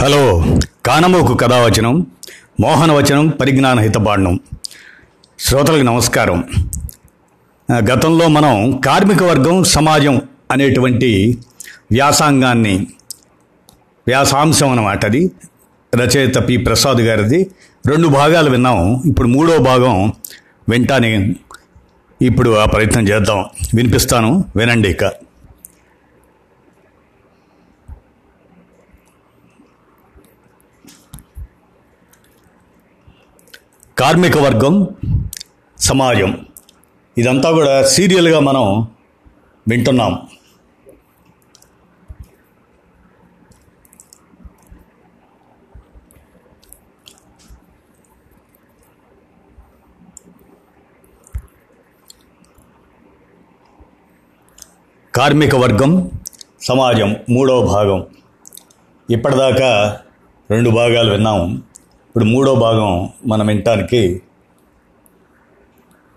[0.00, 0.44] Hello.
[0.86, 2.06] కానమోకు కథావచనం
[2.60, 4.40] మోహనవచనం పరిజ్ఞాన హితబాండం.
[5.40, 6.44] శ్రోతలకు నమస్కారం.
[7.72, 11.38] గతంలో మనం కార్మిక వర్గం సమాజం అనేటువంటి
[11.92, 12.86] వ్యాసాంగాన్ని
[14.06, 15.30] వ్యాసాంశం అన్నమాట అది.
[15.94, 16.56] రచయిత పి.
[16.56, 17.50] ప్రసాద్ గారిది.
[17.86, 19.02] రెండు భాగాలు విన్నాం.
[19.06, 20.12] ఇప్పుడు మూడో భాగం
[20.68, 21.34] వింటానే.
[22.22, 23.44] ఇప్పుడు ఆ ప్రయత్నం చేద్దాం.
[23.74, 24.44] వినిపిస్తాను.
[24.56, 25.29] వినండి ఇక.
[34.00, 34.88] కార్మిక వర్గం
[35.78, 36.46] సమాజం.
[37.18, 38.88] ఇదంతా కూడా సీరియల్గా మనం
[39.68, 40.28] వింటున్నాం.
[55.14, 56.10] కార్మిక వర్గం
[56.60, 58.06] సమాజం మూడవ భాగం.
[59.10, 60.00] ఇప్పటిదాకా
[60.50, 61.69] రెండు భాగాలు విన్నాము
[62.10, 64.22] ఇప్పుడు మూడో భాగం మనం వినటానికి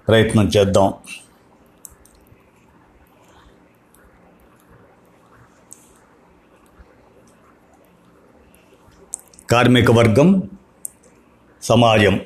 [0.07, 0.93] ప్రయత్నం చేద్దాం.
[9.51, 10.49] కార్మిక వర్గం
[11.61, 12.21] సమాజం.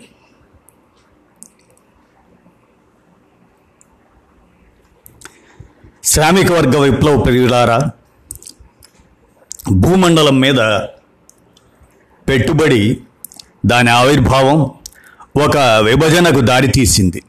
[6.04, 7.92] శ్రామిక వర్గ విప్లవ ప్రియులారా
[9.72, 10.60] భూమండలం మీద
[12.30, 13.02] పెట్టుబడి
[13.66, 14.72] దాని ఆవిర్భావం
[15.44, 17.24] ఒక విభజనకు దారితీసింది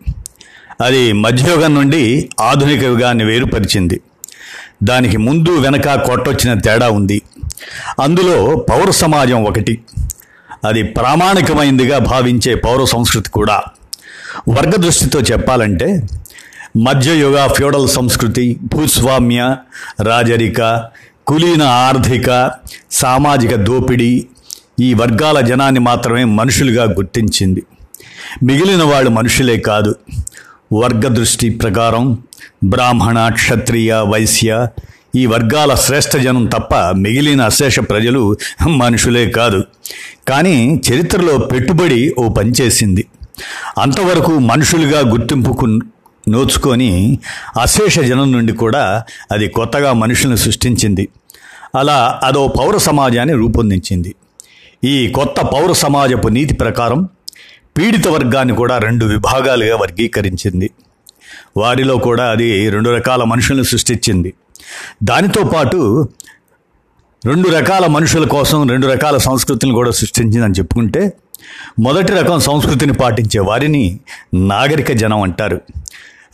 [0.84, 4.00] అది మధ్యయుగం నుండి ఆధునిక యుగాన్ని వేరుపరిచింది.
[4.82, 7.22] దానికి ముందు వెనక కొట్టొచ్చిన తేడా ఉంది.
[8.02, 9.80] అందులో పౌర సమాజం ఒకటి.
[10.64, 13.62] అది ప్రామాణికమైందిగా భావించే పౌర సంస్కృతి కూడా.
[14.48, 16.02] వర్గ దృష్టితో చెప్పాలంటే
[16.76, 19.56] మధ్యయుగ ఫ్యూడల్ సంస్కృతి భూస్వామ్య
[20.02, 20.84] రాజరిక
[21.26, 22.50] కులీన ఆర్థిక
[22.90, 24.26] సామాజిక దోపిడీ
[24.80, 27.62] ఈ వర్గాల జనాన్ని మాత్రమే మనుషులుగా గుర్తించింది.
[28.42, 29.94] మిగిలిన వాళ్ళు మనుషులే కాదు.
[30.72, 32.18] వర్గ దృష్టి ప్రకారం
[32.64, 34.68] బ్రాహ్మణ క్షత్రియ వైశ్య
[35.16, 38.36] ఈ వర్గాల శ్రేష్ఠ జనం తప్ప మిగిలిన అశేష ప్రజలు
[38.68, 39.64] మనుషులే కాదు.
[40.28, 43.04] కానీ చరిత్రలో పెట్టుబడి ఓ పనిచేసింది
[43.78, 45.66] అంతవరకు మనుషులుగా గుర్తింపుకు
[46.28, 47.18] నోచుకొని
[47.60, 49.02] అశేష జనం నుండి కూడా
[49.32, 51.08] అది కొత్తగా మనుషులను సృష్టించింది.
[51.78, 54.14] అలా అదో పౌర సమాజాన్ని రూపొందించింది.
[54.84, 57.08] ఈ కొత్త పౌర సమాజపు నీతి ప్రకారం
[57.78, 60.70] పీడిత వర్గాన్ని కూడా రెండు విభాగాలుగా వర్గీకరించింది.
[61.56, 64.34] వారిలో కూడా అది రెండు రకాల మనుషులను సృష్టించింది.
[65.04, 66.08] దానితో పాటు
[67.26, 71.12] రెండు రకాల మనుషుల కోసం రెండు రకాల సంస్కృతిని కూడా సృష్టించిందని చెప్పుకుంటే
[71.78, 74.00] మొదటి రకం సంస్కృతిని పాటించే వారిని
[74.34, 75.60] నాగరిక జనం అంటారు.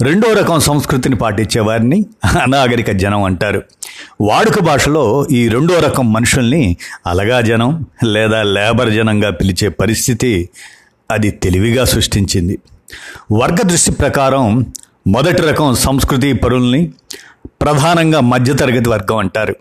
[0.02, 2.04] రెండో రకం సంస్కృతిని పాటించే వారిని
[2.42, 3.62] అనాగరిక జనం అంటారు.
[4.20, 10.48] వాడుక భాషలో ఈ రెండో రకం మనుషుల్ని అలగా జనం లేదా లేబర్ జనంగా పిలిచే పరిస్థితి
[11.10, 12.58] అది తెలివిగా సృష్టించింది.
[13.32, 14.66] వర్గ దృష్టి ప్రకారం
[15.06, 16.92] మొదటి రకం సంస్కృతి పరుల్ని
[17.46, 19.56] ప్రధానంగా మధ్యతరగతి వర్గం అంటారు.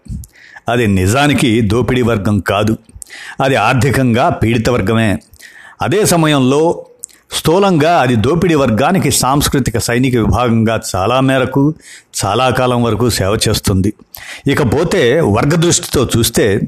[0.69, 2.77] అది నిజానికి దోపిడీ వర్గం కాదు.
[3.43, 5.19] అది ఆర్థికంగా పీడిత వర్గమే.
[5.81, 6.85] అదే సమయంలో
[7.33, 11.73] స్థూలంగా అది దోపిడీ వర్గానికి సాంస్కృతిక సైనిక విభాగంగా చాలా మేరకు
[12.25, 13.93] చాలా కాలం వరకు సేవ చేస్తుంది.
[14.47, 16.61] ఇకపోతే వర్గ దృష్టితో చూస్తే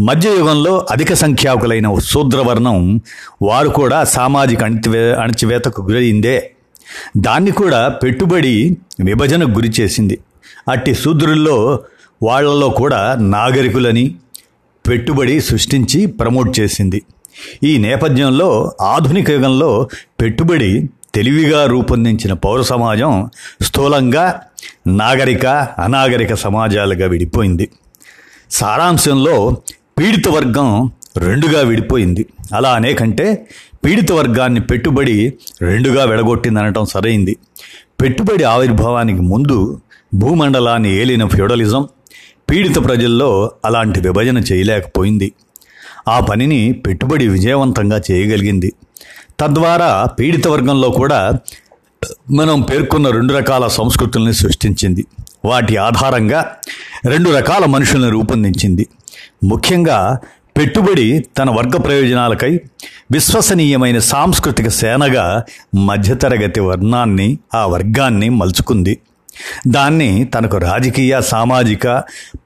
[0.00, 3.00] మధ్యయుగంలో అధిక సంఖ్యాకులైన శూద్రవర్ణం
[3.42, 6.50] వారు కూడా సామాజిక అణిచివే అణచివేతకు గురైందే.
[7.18, 10.18] దాన్ని కూడా పెట్టుబడి విభజనకు గురి చేసింది.
[10.70, 11.80] అట్టి శూద్రుల్లో
[12.22, 14.14] వాళ్ళలో కూడా నాగరికులని
[14.88, 17.02] పెట్టుబడి సృష్టించి ప్రమోట్ చేసింది.
[17.64, 19.88] ఈ నేపథ్యంలో ఆధునిక యుగంలో
[20.20, 24.40] పెట్టుబడి తెలివిగా రూపొందించిన పౌర సమాజం స్థూలంగా
[24.86, 25.46] నాగరిక
[25.78, 27.68] అనాగరిక సమాజాలుగా విడిపోయింది.
[28.50, 29.56] సారాంశంలో
[29.98, 32.26] పీడిత వర్గం రెండుగా విడిపోయింది.
[32.54, 33.46] అలా అనేకంటే
[33.84, 35.32] పీడిత వర్గాన్ని పెట్టుబడి
[35.62, 37.36] రెండుగా వెడగొట్టింది అనటం సరైంది.
[38.02, 39.80] పెట్టుబడి ఆవిర్భావానికి ముందు
[40.14, 41.88] భూమండలాన్ని ఏలిన ఫ్యూడలిజం
[42.50, 45.32] పీడిత ప్రజల్లో అలాంటి విభజన చేయలేకపోయింది.
[46.08, 48.72] ఆ పనిని పెట్టుబడి విజయవంతంగా చేయగలిగింది.
[49.40, 51.32] తద్వారా పీడిత వర్గంలో కూడా
[52.30, 55.04] మనం పేర్కొన్న రెండు రకాల సంస్కృతుల్ని సృష్టించింది.
[55.44, 56.46] వాటి ఆధారంగా
[57.06, 58.86] రెండు రకాల మనుషులను రూపొందించింది.
[59.44, 60.18] ముఖ్యంగా
[60.58, 62.60] పెట్టుబడి తన వర్గ ప్రయోజనాలకై
[63.12, 65.44] విశ్వసనీయమైన సాంస్కృతిక సేనగా
[65.78, 68.98] మధ్యతరగతి వర్ణాన్ని ఆ వర్గాన్ని మలుచుకుంది.
[69.68, 71.86] దాన్ని తనకు రాజకీయ సామాజిక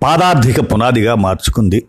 [0.02, 1.84] పాదార్థిక పునాదిగా మార్చుకుంది.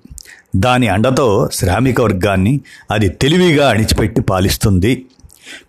[0.55, 2.59] దాని అండతో శ్రామిక వర్గాన్ని
[2.91, 5.05] అది తెలివిగా అణిచిపెట్టి పాలిస్తుంది.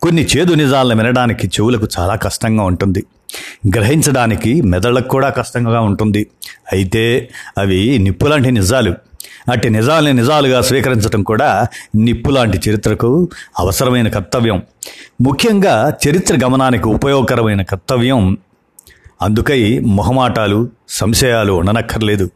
[0.02, 3.04] కొన్ని చేదు నిజాలను వినడానికి చెవులకు చాలా కష్టంగా ఉంటుంది.
[3.74, 6.26] గ్రహించడానికి మెదళ్ళకు కూడా కష్టంగా ఉంటుంది.
[6.72, 8.94] అయితే అవి నిప్పులాంటి నిజాలు.
[9.52, 11.66] అట్టి నిజాల్ని నిజాలుగా స్వీకరించడం కూడా
[11.96, 13.28] నిప్పు లాంటి చరిత్రకు
[13.58, 14.62] అవసరమైన కర్తవ్యం.
[15.20, 18.38] ముఖ్యంగా చరిత్ర గమనానికి ఉపయోగకరమైన కర్తవ్యం.
[19.22, 22.30] అందుకై మొహమాటాలు సంశయాలు ఉండనక్కర్లేదు.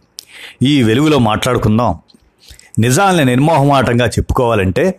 [0.62, 1.98] ఈ వెలుగులో మాట్లాడుకుందాం.
[2.78, 4.94] నిజాల్ని నిర్మోహమాటంగా చెప్పుకోవాలంటే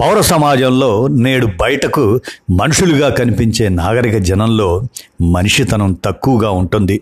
[0.00, 2.20] పౌర సమాజంలో నేడు బయటకు
[2.50, 4.82] మనుషులుగా కనిపించే నాగరిక జనంలో
[5.22, 7.00] మనిషితనం తక్కువగా ఉంటుంది.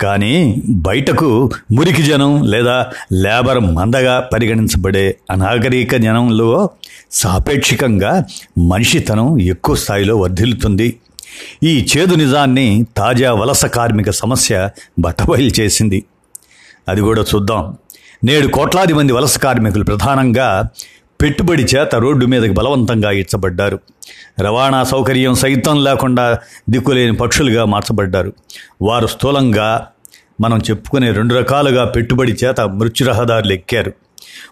[0.00, 6.70] కానీ బయటకు మురికి జనం లేదా లేబర్ మందగా పరిగణించబడే అనాగరిక జనంలో
[7.12, 8.24] సాపేక్షికంగా
[8.58, 10.96] మనిషితనం ఎక్కువ స్థాయిలో వర్ధిల్లుతుంది.
[11.62, 14.68] ఈ చేదు నిజాన్ని తాజా వలస కార్మిక సమస్య
[14.98, 16.04] బట్టబయలు చేసింది.
[16.88, 17.76] అది కూడా చూద్దాం.
[18.24, 20.68] నేడు కోట్లాది మంది వలస కార్మికులు ప్రధానంగా
[21.22, 23.80] పెట్టుబడి చేత రోడ్డు మీదకి బలవంతంగా ఇచ్చబడ్డారు
[24.40, 26.38] రవాణా సౌకర్యం సైతం లేకుండా
[26.70, 28.32] దిక్కులేని పక్షులుగా మార్చబడ్డారు.
[28.82, 29.86] వారు స్థూలంగా
[30.40, 33.92] మనం చెప్పుకునే రెండు రకాలుగా పెట్టుబడి చేత మృత్యురహదారులు ఎక్కారు.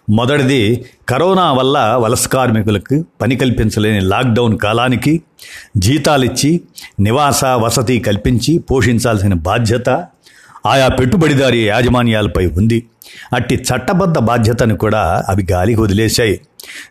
[0.09, 5.21] మొదటిది కరోనా వల్ల వలస కార్మికులకు పని కల్పించలేని లాక్డౌన్ కాలానికి
[5.77, 6.61] జీతాలిచ్చి
[6.99, 10.05] నివాస వసతి కల్పించి పోషించాల్సిన బాధ్యత
[10.65, 12.85] ఆయా పెట్టుబడిదారి యాజమాన్యాలపై ఉంది.
[13.33, 16.41] అట్టి చట్టబద్ధ బాధ్యతను కూడా అవి గాలికి వదిలేశాయి.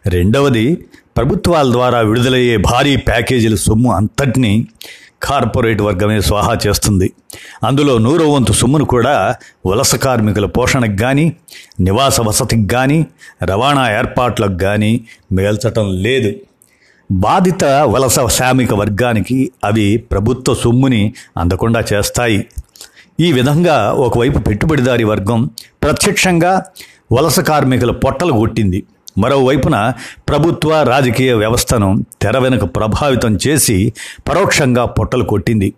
[0.06, 0.78] రెండవది
[1.16, 4.66] ప్రభుత్వాల ద్వారా విడుదలయ్యే భారీ ప్యాకేజీల సొమ్ము అంతటినీ
[5.22, 7.12] కార్పొరేట్ వర్గమే స్వాహా చేస్తుంది.
[7.66, 9.36] అందులో నూరో వంతు సొమ్మును కూడా
[9.66, 11.36] వలస కార్మికుల పోషణకు కానీ
[11.80, 13.06] నివాస వసతికి కానీ
[13.42, 15.00] రవాణా ఏర్పాట్లకు కానీ
[15.32, 16.32] మిగల్చటం లేదు.
[17.12, 22.46] బాధిత వలస శ్రామిక వర్గానికి అవి ప్రభుత్వ సొమ్ముని అందకుండా చేస్తాయి.
[23.20, 25.50] ఈ విధంగా ఒకవైపు పెట్టుబడిదారి వర్గం
[25.82, 26.64] ప్రత్యక్షంగా
[27.12, 28.82] వలస కార్మికుల పొట్టలు కొట్టింది.
[29.18, 29.92] మరోవైపున
[30.28, 33.92] ప్రభుత్వ రాజకీయ వ్యవస్థను తెర వెనుక ప్రభావితం చేసి
[34.28, 35.74] పరోక్షంగా పొట్టలు కొట్టింది.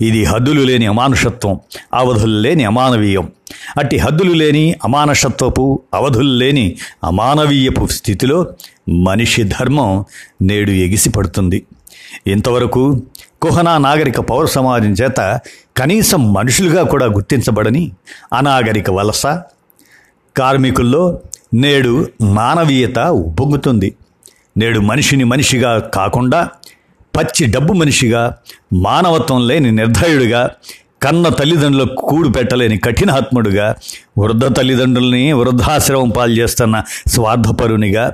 [0.00, 1.60] ఇది హద్దులు లేని అమానుషత్వం
[1.94, 3.32] అవధులు లేని అమానవీయం.
[3.78, 8.46] అట్టి హద్దులు లేని అమానుషత్వపు అవధులు లేని అమానవీయపు స్థితిలో
[8.88, 10.04] మనిషి ధర్మం
[10.42, 11.62] నేడు ఎగిసిపడుతుంది.
[12.26, 13.02] ఇంతవరకు
[13.42, 15.20] కుహనా నాగరిక పౌర సమాజం చేత
[15.76, 17.84] కనీసం మనుషులుగా కూడా గుర్తించబడని
[18.32, 19.22] అనాగరిక వలస
[20.36, 21.04] కార్మికుల్లో
[21.54, 21.94] నేడు
[22.36, 23.88] మానవీయత ఉప్పొంగుతుంది
[24.56, 26.40] నేడు మనిషిని మనిషిగా కాకుండా
[27.14, 28.22] పచ్చి డబ్బు మనిషిగా
[28.80, 30.42] మానవత్వం లేని నిర్దయుడిగా
[31.02, 33.66] కన్న తల్లిదండ్రులకు కూడు పెట్టలేని కఠినాత్ముడుగా
[34.18, 36.76] వృద్ధ తల్లిదండ్రుల్ని వృద్ధాశ్రమం పాలు చేస్తున్న
[37.08, 38.04] స్వార్థపరునిగా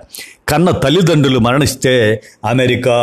[0.49, 1.95] కన్న తల్లిదండ్రులు మరణిస్తే
[2.45, 2.97] అమెరికా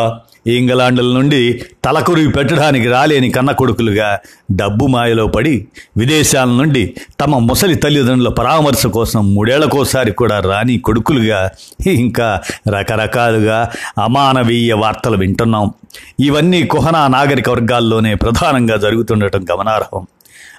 [0.48, 4.20] ఇంగ్లాండ్ల నుండి తలకొరివి పెట్టడానికి రాలేని కన్న కొడుకులుగా
[4.52, 5.68] డబ్బు మాయలో పడి
[5.98, 11.52] విదేశాల నుండి తమ ముసలి తల్లిదండ్రుల పరామర్శ కోసం మూడేళ్ళకోసారి కూడా రాని కొడుకులుగా
[11.88, 12.42] ఇంకా
[12.78, 13.70] రకరకాలుగా
[14.04, 15.74] అమానవీయ వార్తలు వింటున్నాం.
[16.20, 20.08] ఇవన్నీ కుహనా నాగరిక వర్గాల్లోనే ప్రధానంగా జరుగుతుండటం గమనార్హం.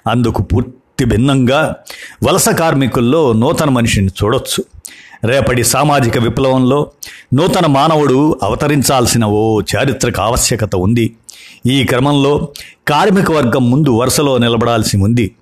[0.07, 1.75] అందుకు పూర్తి భిన్నంగా
[2.23, 4.63] వలస కార్మికుల్లో నూతన మనిషిని చూడొచ్చు.
[5.23, 6.91] రేపటి సామాజిక విప్లవంలో
[7.33, 11.15] నూతన మానవుడు అవతరించాల్సిన ఓ చారిత్రక ఆవశ్యకత ఉంది.
[11.65, 12.47] ఈ క్రమంలో
[12.87, 15.35] కార్మిక వర్గం ముందు వరుసలో నిలబడాల్సి ఉంది.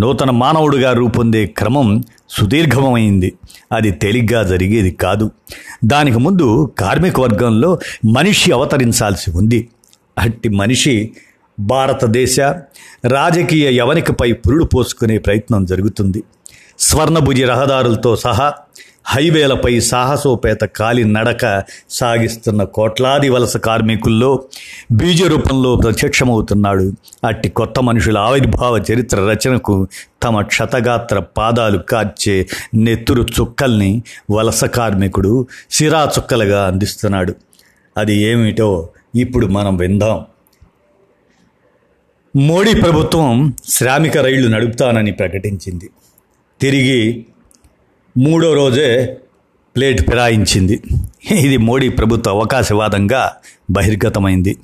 [0.00, 3.32] నూతన మానవుడిగా రూపొందే క్రమం సుదీర్ఘమైంది.
[3.72, 5.30] అది తేలిగ్గా జరిగేది కాదు.
[5.84, 9.68] దానికి ముందు కార్మిక వర్గంలో మనిషి అవతరించాల్సి ఉంది.
[10.18, 11.12] అట్టి మనిషి
[11.60, 12.40] భారతదేశ
[13.04, 16.22] రాజకీయ యవనికపై పురుడు పోసుకునే ప్రయత్నం జరుగుతుంది.
[16.78, 18.54] స్వర్ణభుజి రహదారులతో సహా
[19.10, 24.44] హైవేలపై సాహసోపేత కాలి నడక సాగిస్తున్న కోట్లాది వలస కార్మికుల్లో
[24.92, 26.92] బీజ రూపంలో ప్రత్యక్షమవుతున్నాడు.
[27.26, 29.88] అట్టి కొత్త మనుషుల ఆవిర్భావ చరిత్ర రచనకు
[30.22, 37.34] తమ క్షతగాత్ర పాదాలు కార్చే నెత్తురు చుక్కల్ని వలస కార్మికుడు సిరా చుక్కలుగా అందిస్తున్నాడు.
[37.96, 40.24] అది ఏమిటో ఇప్పుడు మనం విందాం.
[42.36, 45.90] మోడీ ప్రభుత్వం శ్రామిక రైళ్ళు నడుపుతానని ప్రకటించింది.
[46.60, 47.26] తిరిగి
[48.18, 49.16] మూడో రోజే
[49.76, 50.82] ప్లేట్ ఫిరాయించింది.
[51.30, 53.32] ఇది మోడీ ప్రభుత్వ అవకాశవాదంగా
[53.70, 54.56] బహిర్గతమైంది.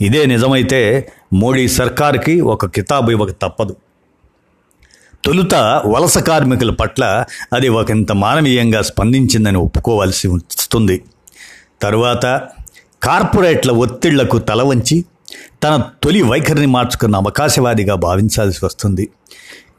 [0.00, 3.76] ఇదే నిజమైతే మోడీ సర్కార్కి ఒక కితాబు ఇవ్వక తప్పదు.
[5.24, 5.54] తొలుత
[5.86, 11.02] వలస కార్మికుల పట్ల అది ఒకంత మానవీయంగా స్పందించిందని ఒప్పుకోవాల్సి వస్తుంది.
[11.82, 12.26] తరువాత
[13.02, 15.04] కార్పొరేట్ల ఒత్తిళ్ళకు తల వంచి
[15.64, 19.08] తన తొలి వైఖరిని మార్చుకున్న అవకాశవాదిగా భావించాల్సి వస్తుంది.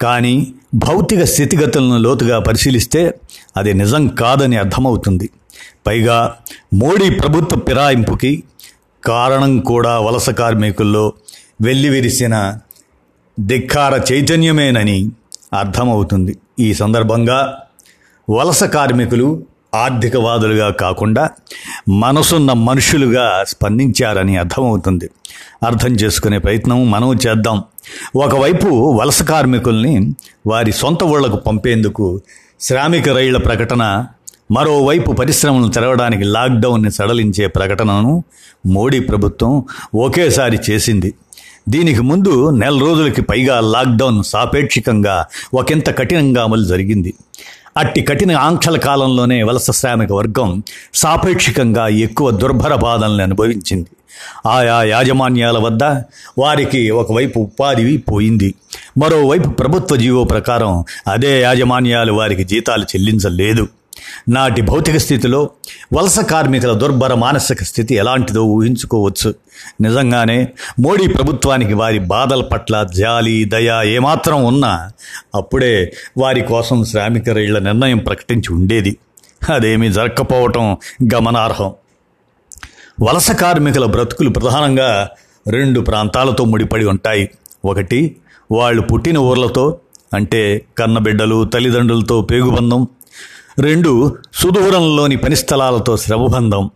[0.01, 3.13] కానీ భౌతిక స్థితిగతులను లోతుగా పరిశీలిస్తే
[3.57, 5.29] అది నిజం కాదని అర్థమవుతుంది.
[5.87, 6.35] పైగా
[6.73, 8.43] మోడీ ప్రభుత్వ ఫిరాయింపుకి
[9.03, 11.13] కారణం కూడా వలస కార్మికుల్లో
[11.61, 12.57] వెల్లివిరిసిన
[13.39, 15.09] ధిక్కార చైతన్యమేనని
[15.53, 16.37] అర్థమవుతుంది.
[16.59, 17.57] ఈ సందర్భంగా
[18.29, 19.43] వలస కార్మికులు
[19.73, 21.29] ఆర్థికవాదులుగా కాకుండా
[21.89, 25.09] మనసున్న మనుషులుగా స్పందించారని అర్థమవుతుంది.
[25.65, 27.63] అర్థం చేసుకునే ప్రయత్నం మనం చేద్దాం.
[28.15, 28.67] ఒకవైపు
[29.01, 30.13] వలస కార్మికుల్ని
[30.47, 32.21] వారి సొంత ఊళ్ళకు పంపేందుకు
[32.61, 34.05] శ్రామిక రైళ్ళ ప్రకటన
[34.51, 38.23] మరోవైపు పరిశ్రమలు తెరవడానికి లాక్డౌన్ని సడలించే ప్రకటనను
[38.65, 41.13] మోడీ ప్రభుత్వం ఒకేసారి చేసింది.
[41.69, 47.13] దీనికి ముందు నెల రోజులకి పైగా లాక్డౌన్ సాపేక్షికంగా ఒకంత కఠినంగా అమలు జరిగింది.
[47.77, 50.63] అట్టి కఠిన ఆంక్షల కాలంలోనే వలస శ్రామిక వర్గం
[50.93, 53.87] సాపేక్షికంగా ఎక్కువ దుర్భర బాధల్ని అనుభవించింది.
[54.49, 55.83] ఆయా యాజమాన్యాల వద్ద
[56.37, 58.55] వారికి ఒకవైపు ఉపాధి పోయింది.
[58.97, 63.67] మరోవైపు ప్రభుత్వ జీవో ప్రకారం అదే యాజమాన్యాలు వారికి జీతాలు చెల్లించలేదు.
[64.29, 65.49] నాటి భౌతిక స్థితిలో
[65.93, 69.33] వలస కార్మికుల దుర్భర మానసిక స్థితి ఎలాంటిదో ఊహించుకోవచ్చు.
[69.81, 70.47] నిజంగానే
[70.79, 74.91] మోడీ ప్రభుత్వానికి వారి బాధల పట్ల జాలి దయ ఏమాత్రం ఉన్నా
[75.35, 78.97] అప్పుడే వారి కోసం శ్రామిక రైళ్ళ నిర్ణయం ప్రకటించి ఉండేది.
[79.49, 80.77] అదేమీ జరగకపోవటం
[81.13, 81.73] గమనార్హం.
[83.01, 85.09] వలస కార్మికుల బ్రతుకులు ప్రధానంగా
[85.47, 87.29] రెండు ప్రాంతాలతో ముడిపడి ఉంటాయి.
[87.65, 88.15] ఒకటి
[88.51, 89.77] వాళ్ళు పుట్టిన ఊర్లతో
[90.13, 92.87] అంటే కన్నబిడ్డలు తల్లిదండ్రులతో పేగుబంధం
[93.61, 96.69] రెండు సుదూరంలోని పని స్థలాలతో శ్రమబంధం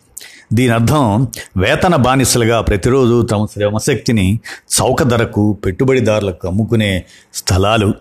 [0.54, 1.28] దీని అర్థం
[1.58, 4.40] వేతన బానిసలుగా ప్రతిరోజు తమ శ్రమశక్తిని
[4.76, 7.94] చౌక ధరకు పెట్టుబడిదారులకు అమ్ముకునే స్థలాలు.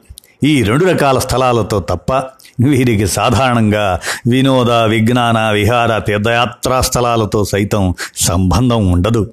[0.44, 2.12] ఈ రెండు రకాల స్థలాలతో తప్ప
[2.60, 9.32] వీరికి సాధారణంగా వినోద విజ్ఞాన విహార తీర్థయాత్రా స్థలాలతో సైతం సంబంధం ఉండదు.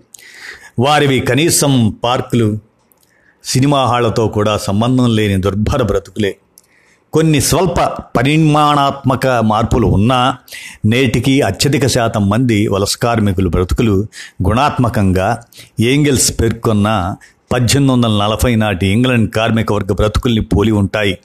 [0.80, 2.60] వారివి కనీసం పార్కులు
[3.44, 6.36] సినిమా హాళ్ళతో కూడా సంబంధం లేని దుర్భర బ్రతుకులే.
[7.14, 7.82] కొన్ని స్వల్ప
[8.18, 10.38] పరిమాణాత్మక మార్పులు ఉన్నా
[10.86, 14.06] నేటికి అత్యధిక శాతం మంది వలస కార్మికులు బ్రతుకులు
[14.48, 15.44] గుణాత్మకంగా
[15.80, 17.16] ఏంగిల్స్ పేర్కొన్న
[17.52, 21.18] పద్దెనిమిది వందల నలభై నాటి ఇంగ్లాండ్ కార్మిక వర్గ బ్రతుకుల్ని పోలి ఉంటాయి.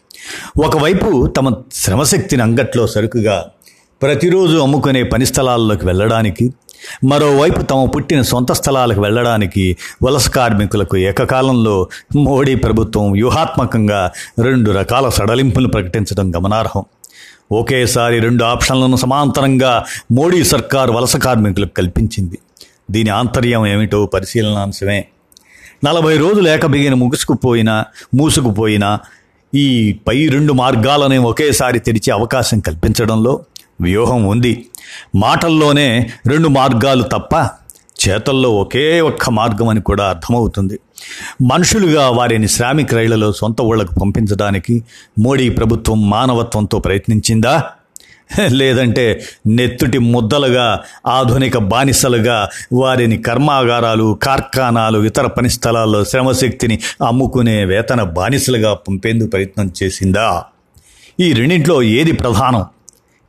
[0.65, 3.45] ఒకవైపు తమ శ్రమశక్తిని అంగట్లో సరుకుగా
[4.03, 6.53] ప్రతిరోజు అమ్ముకునే పని స్థలాల్లోకి వెళ్ళడానికి
[7.05, 15.69] మరోవైపు తమ పుట్టిన సొంత స్థలాలకు వెళ్ళడానికి వలస కార్మికులకు ఏకకాలంలో మోడీ ప్రభుత్వం వ్యూహాత్మకంగా రెండు రకాల సడలింపులు
[15.69, 16.85] ప్రకటించడం గమనార్హం.
[17.53, 22.39] ఒకేసారి రెండు ఆప్షన్లను సమాంతరంగా మోడీ సర్కార్ వలస కార్మికులకు కల్పించింది.
[22.91, 25.05] దీని ఆంతర్యం ఏమిటో పరిశీలనాంశమే
[25.85, 28.99] నలభై రోజులు ఏకబిగిన ముగుసుకుపోయిన మూసుకుపోయిన
[29.55, 33.41] ఈ పై రెండు మార్గాలను ఒకేసారి తెరిచే అవకాశం కల్పించడంలో
[33.81, 34.67] వ్యూహం ఉంది.
[35.15, 37.49] మాటల్లోనే రెండు మార్గాలు తప్ప
[38.09, 40.81] చేతల్లో ఒకే ఒక్క మార్గం అని కూడా అర్థమవుతుంది.
[41.43, 44.85] మనుషులుగా వారిని శ్రామిక రైళ్ళలో సొంత ఊళ్ళకు పంపించడానికి
[45.19, 47.65] మోడీ ప్రభుత్వం మానవత్వంతో ప్రయత్నించిందా?
[48.49, 58.75] లేదంటే నెత్తుటి ముద్దలుగా ఆధునిక బానిసలుగా వారిని కర్మాగారాలు కార్ఖానాలు ఇతర పని స్థలాల్లో శ్రమశక్తిని అమ్ముకునే వేతన బానిసలుగా
[58.75, 60.45] పంపేందుకు ప్రయత్నం చేసిందా?
[61.21, 62.65] ఈ రెండింట్లో ఏది ప్రధానం?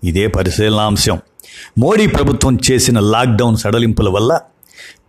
[0.04, 1.20] ఇదే పరిశీలనాంశం.
[1.78, 4.40] మోడీ ప్రభుత్వం చేసిన లాక్డౌన్ సడలింపుల వల్ల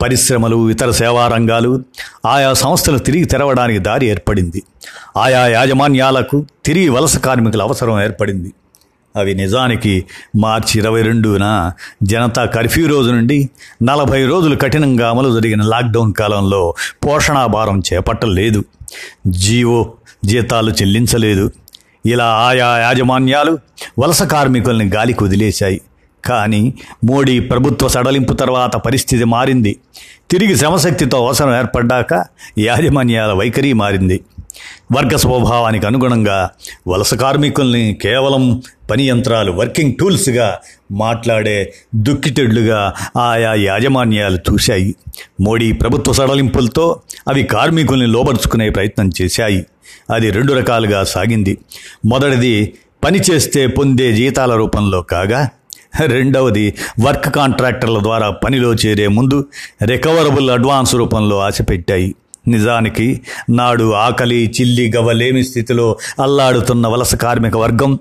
[0.03, 1.83] పరిశ్రమలు ఇతర సేవా రంగాలు
[2.27, 4.63] ఆయా సంస్థలు తిరిగి తెరవడానికి దారి ఏర్పడింది.
[5.17, 8.53] ఆయా యాజమాన్యాలకు తిరిగి వలస కార్మికుల అవసరం ఏర్పడింది.
[9.17, 10.05] అవి నిజానికి
[10.37, 13.51] మార్చి ఇరవై రెండున జనతా కర్ఫ్యూ రోజు నుండి
[13.83, 16.75] నలభై రోజులు కఠినంగా అమలు జరిగిన లాక్డౌన్ కాలంలో
[17.07, 18.65] పోషణాభారం చేపట్టలేదు.
[19.27, 19.93] జీవో
[20.25, 21.53] జీతాలు చెల్లించలేదు.
[22.07, 23.59] ఇలా ఆయా యాజమాన్యాలు
[23.99, 25.81] వలస కార్మికుల్ని గాలికి వదిలేశాయి.
[26.25, 29.77] కానీ మోడీ ప్రభుత్వ సడలింపు తర్వాత పరిస్థితి మారింది.
[30.31, 32.25] తిరిగి శ్రమశక్తితో అవసరం ఏర్పడ్డాక
[32.59, 34.21] యాజమాన్యాల వైఖరి మారింది.
[34.97, 36.51] వర్గ స్వభావానికి అనుగుణంగా
[36.89, 40.59] వలస కార్మికుల్ని కేవలం పని యంత్రాలు వర్కింగ్ టూల్స్గా
[40.93, 44.95] మాట్లాడే దుక్కిటెడ్లుగా ఆయా యాజమాన్యాలు చూశాయి.
[45.41, 49.67] మోడీ ప్రభుత్వ సడలింపులతో అవి కార్మికుల్ని లోబరుచుకునే ప్రయత్నం చేశాయి.
[50.11, 51.59] అది రెండు రకాలుగా సాగింది.
[52.07, 55.49] మొదటిది పని చేస్తే పొందే జీతాల రూపంలో కాగా
[56.07, 59.47] రెండవది వర్క్ కాంట్రాక్టర్ల ద్వారా పనిలో చేరే ముందు
[59.83, 62.15] రికవరబుల్ అడ్వాన్స్ రూపంలో ఆశపెట్టాయి.
[62.49, 67.99] నిజానికి నాడు ఆకలి చిల్లి గవ్వలేమి స్థితిలో అల్లాడుతున్న వలస కార్మిక వర్గం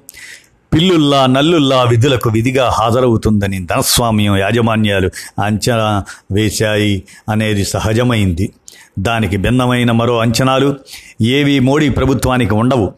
[0.73, 5.09] పిల్లుల్లా నల్లుల్లా విధులకు విధిగా హాజరవుతుందని ధనస్వామ్యం యాజమాన్యాలు
[5.41, 8.53] అంచనా వేశాయి అనేది సహజమైంది.
[8.99, 10.75] దానికి భిన్నమైన మరో అంచనాలు
[11.21, 12.93] ఏవి మోడీ ప్రభుత్వానికి ఉండవు.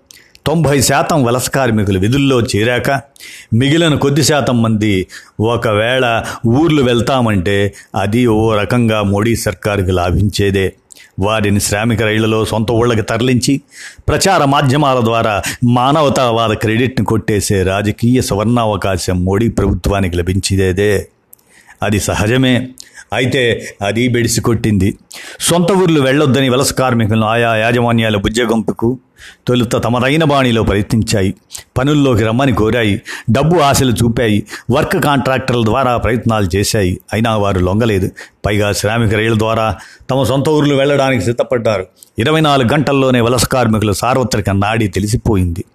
[0.49, 3.01] తొంభై శాతం వలస కార్మికులు విధుల్లో చేరాక
[3.53, 5.07] మిగిలిన కొద్ది శాతం మంది
[5.39, 10.73] ఒకవేళ ఊర్లు వెళ్తామంటే అది ఓ రకంగా మోడీ సర్కారుకి లాభించేదే.
[11.19, 13.61] వారిని శ్రామిక రైళ్ళలో సొంత ఊళ్ళకి తరలించి
[14.07, 21.07] ప్రచార మాధ్యమాల ద్వారా మానవతావాద క్రెడిట్ని కొట్టేసే రాజకీయ సువర్ణావకాశం మోడీ ప్రభుత్వానికి లభించేదే
[21.83, 22.69] అది సహజమే.
[23.13, 24.97] అయితే అది బెడిసి కొట్టింది.
[25.39, 28.99] సొంత ఊర్లు వెళ్ళొద్దని వలస కార్మికులను ఆయా యాజమాన్యాల బుజ్జగొంపుకు
[29.47, 31.33] తొలుత తమదైన బాణిలో ప్రయత్నించాయి.
[31.77, 33.01] పనుల్లోకి రమ్మని కోరాయి.
[33.31, 34.43] డబ్బు ఆశలు చూపాయి.
[34.71, 36.99] వర్క్ కాంట్రాక్టర్ల ద్వారా ప్రయత్నాలు చేశాయి.
[37.13, 38.09] అయినా వారు లొంగలేదు.
[38.45, 39.75] పైగా శ్రామిక రైలు ద్వారా
[40.09, 41.85] తమ సొంత ఊర్లు వెళ్ళడానికి సిద్ధపడ్డారు.
[42.19, 45.65] ఇరవై నాలుగు గంటల్లోనే వలస కార్మికులు సార్వత్రిక నాడి తెలిసిపోయింది.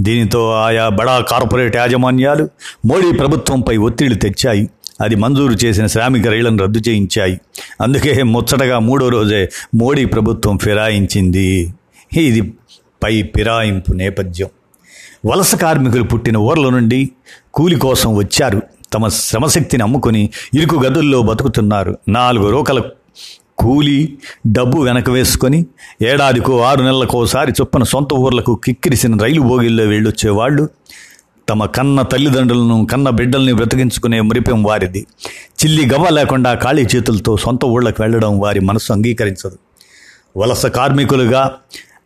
[0.00, 2.48] దీనితో ఆయా బడా కార్పొరేట్ యాజమాన్యాలు
[2.86, 4.68] మోడీ ప్రభుత్వంపై ఒత్తిడి తెచ్చాయి.
[5.00, 7.40] అది మంజూరు చేసిన శ్రామిక రైళ్ళను రద్దు చేయించాయి.
[7.80, 11.74] అందుకే ముచ్చటగా మూడో రోజే మోడీ ప్రభుత్వం ఫిరాయించింది.
[12.16, 12.54] ఇది
[13.02, 14.48] పై ఫిరాయింపు నేపథ్యం.
[15.26, 17.10] వలస కార్మికులు పుట్టిన ఊర్ల నుండి
[17.54, 18.62] కూలి కోసం వచ్చారు.
[18.92, 21.98] తమ శ్రమశక్తిని అమ్ముకొని ఇరుకు గదుల్లో బతుకుతున్నారు.
[22.08, 22.82] నాలుగు రూకల
[23.58, 25.66] కూలి డబ్బు వెనక వేసుకొని
[26.02, 30.68] ఏడాదికో ఆరు నెలలకోసారి చొప్పున సొంత ఊర్లకు కిక్కిరిసిన రైలు బోగిల్లో వెళ్ళొచ్చేవాళ్ళు
[31.48, 35.06] తమ కన్న తల్లిదండ్రులను కన్న బిడ్డల్ని బ్రతికించుకునే మురిపెం వారిది.
[35.64, 39.58] చిల్లి గవ్వ లేకుండా ఖాళీ చేతులతో సొంత ఊళ్ళకు వెళ్ళడం వారి మనసు అంగీకరించదు.
[40.36, 41.52] వలస కార్మికులుగా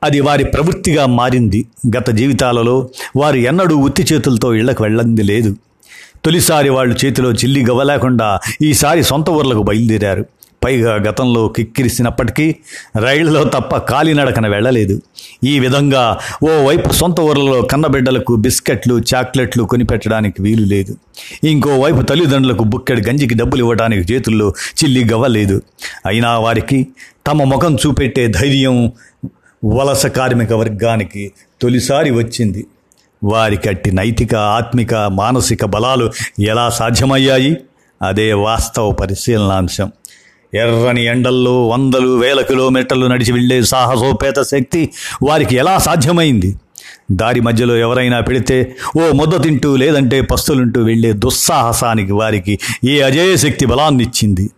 [0.02, 1.66] అది వారి ప్రవృత్తిగా మారింది.
[1.98, 5.56] గత జీవితాలలో వారు ఎన్నడూ ఉత్తి చేతులతో ఇళ్ళకు వెళ్ళంది లేదు.
[6.24, 10.26] తొలిసారి వాళ్ళు చేతిలో చిల్లి గవ్వ లేకుండా ఈసారి సొంత ఊర్లకు బయలుదేరారు.
[10.64, 12.54] పైగా గతంలో కిక్కిరిసినప్పటికీ
[12.98, 15.02] రైళ్ళలో తప్ప కాలినడకన వెళ్ళలేదు.
[15.44, 20.96] ఈ విధంగా ఓ వైపు సొంత ఊర్లలో కన్నబిడ్డలకు బిస్కెట్లు చాక్లెట్లు కొనిపెట్టడానికి వీలు లేదు.
[21.44, 25.62] ఇంకోవైపు తల్లిదండ్రులకు బుక్కెడు గంజికి డబ్బులు ఇవ్వడానికి చేతుల్లో చిల్లి గవ్వలేదు
[26.06, 26.86] అయినా వారికి
[27.26, 28.92] తమ ముఖం చూపెట్టే ధైర్యం
[29.64, 32.66] వలస కార్మిక వర్గానికి తొలిసారి వచ్చింది.
[33.24, 37.56] వారికి అట్టి నైతిక ఆత్మిక మానసిక బలాలు ఎలా సాధ్యమయ్యాయి?
[38.02, 39.92] అదే వాస్తవ పరిశీలనాంశం.
[40.54, 44.90] ఎర్రని ఎండల్లో వందలు వేల కిలోమీటర్లు నడిచి వెళ్ళే సాహసోపేత శక్తి
[45.22, 46.56] వారికి ఎలా సాధ్యమైంది?
[47.12, 53.66] దారి మధ్యలో ఎవరైనా పెడితే ఓ ముద్ద తింటూ లేదంటే పస్తులుంటూ వెళ్ళే దుస్సాహసానికి వారికి ఏ అజేయ శక్తి
[53.66, 54.50] బలాన్నిచ్చింది?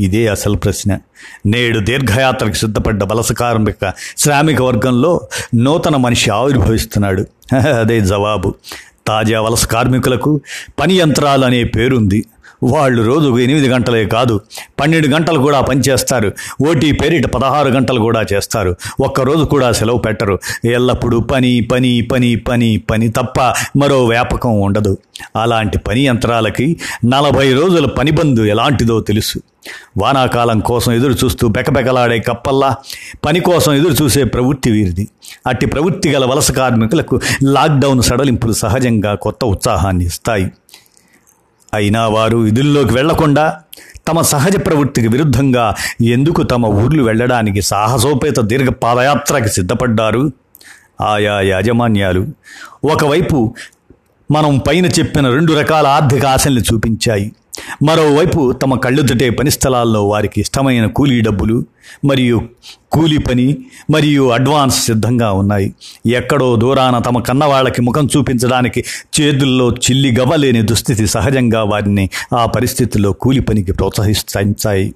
[0.00, 0.98] ఇదే అసలు ప్రశ్న.
[1.46, 5.20] నేడు దీర్ఘయాత్రకు సిద్ధపడ్డ వలస కార్మిక శ్రామిక వర్గంలో
[5.54, 7.26] నూతన మనిషి ఆవిర్భవిస్తున్నాడు.
[7.80, 8.54] అదే జవాబు.
[9.06, 10.40] తాజా వలస కార్మికులకు
[10.80, 12.24] పని యంత్రాలు అనే పేరుంది.
[12.62, 14.40] వాళ్ళు రోజుకు ఎనిమిది గంటలే కాదు
[14.80, 16.32] పన్నెండు గంటలు కూడా పనిచేస్తారు.
[16.70, 18.76] ఓటీ పేరిట పదహారు గంటలు కూడా చేస్తారు.
[19.00, 20.38] ఒక్కరోజు కూడా సెలవు పెట్టరు.
[20.64, 23.40] ఎల్లప్పుడూ పని పని పని పని పని తప్ప
[23.76, 24.98] మరో వ్యాపకం ఉండదు.
[25.36, 29.40] అలాంటి పని యంత్రాలకి నలభై రోజుల పనిబందు ఎలాంటిదో తెలుసు.
[29.98, 32.74] వానాకాలం కోసం ఎదురు చూస్తూ బెకబెకలాడే కప్పల్లా
[33.26, 35.08] పని కోసం ఎదురు చూసే ప్రవృత్తి వీరిది.
[35.46, 40.52] అట్టి ప్రవృత్తి గల వలస కార్మికులకు లాక్డౌన్ సడలింపులు సహజంగా కొత్త ఉత్సాహాన్ని ఇస్తాయి.
[41.74, 43.56] అయినా వారు విధుల్లోకి వెళ్ళకుండా
[44.08, 50.32] తమ సహజ ప్రవృత్తికి విరుద్ధంగా ఎందుకు తమ ఊర్లు వెళ్ళడానికి సాహసోపేత దీర్ఘ పాదయాత్రకి సిద్ధపడ్డారు?
[51.00, 52.26] ఆయా యాజమాన్యాలు
[52.84, 53.54] ఒకవైపు
[54.30, 57.32] మనం పైన చెప్పిన రెండు రకాల ఆర్థిక ఆశల్ని చూపించాయి.
[57.82, 61.64] మరోవైపు తమ కళ్ళెదుటే పని స్థలాల్లో వారికి ఇష్టమైన కూలీ డబ్బులు
[62.04, 62.42] మరియు
[62.92, 63.58] కూలీ పని
[63.90, 65.74] మరియు అడ్వాన్స్ సిద్ధంగా ఉన్నాయి.
[66.06, 68.84] ఎక్కడో దూరాన తమ కన్నవాళ్ళకి ముఖం చూపించడానికి
[69.20, 74.94] చేతుల్లో చిల్లి గవ్వలేని దుస్థితి సహజంగా వారిని ఆ పరిస్థితుల్లో కూలి పనికి ప్రోత్సహిస్తాయి.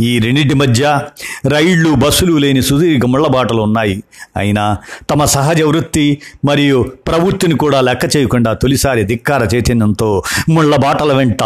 [0.00, 1.00] ఈ రెండింటి మధ్య
[1.48, 4.02] రైళ్ళు బస్సులు లేని సుదీర్ఘ ముళ్ళబాటలు ఉన్నాయి.
[4.36, 4.76] అయినా
[5.10, 11.42] తమ సహజ వృత్తి మరియు ప్రవృత్తిని కూడా లెక్క చేయకుండా తొలిసారి ధిక్కార చైతన్యంతో ముళ్ళబాటల వెంట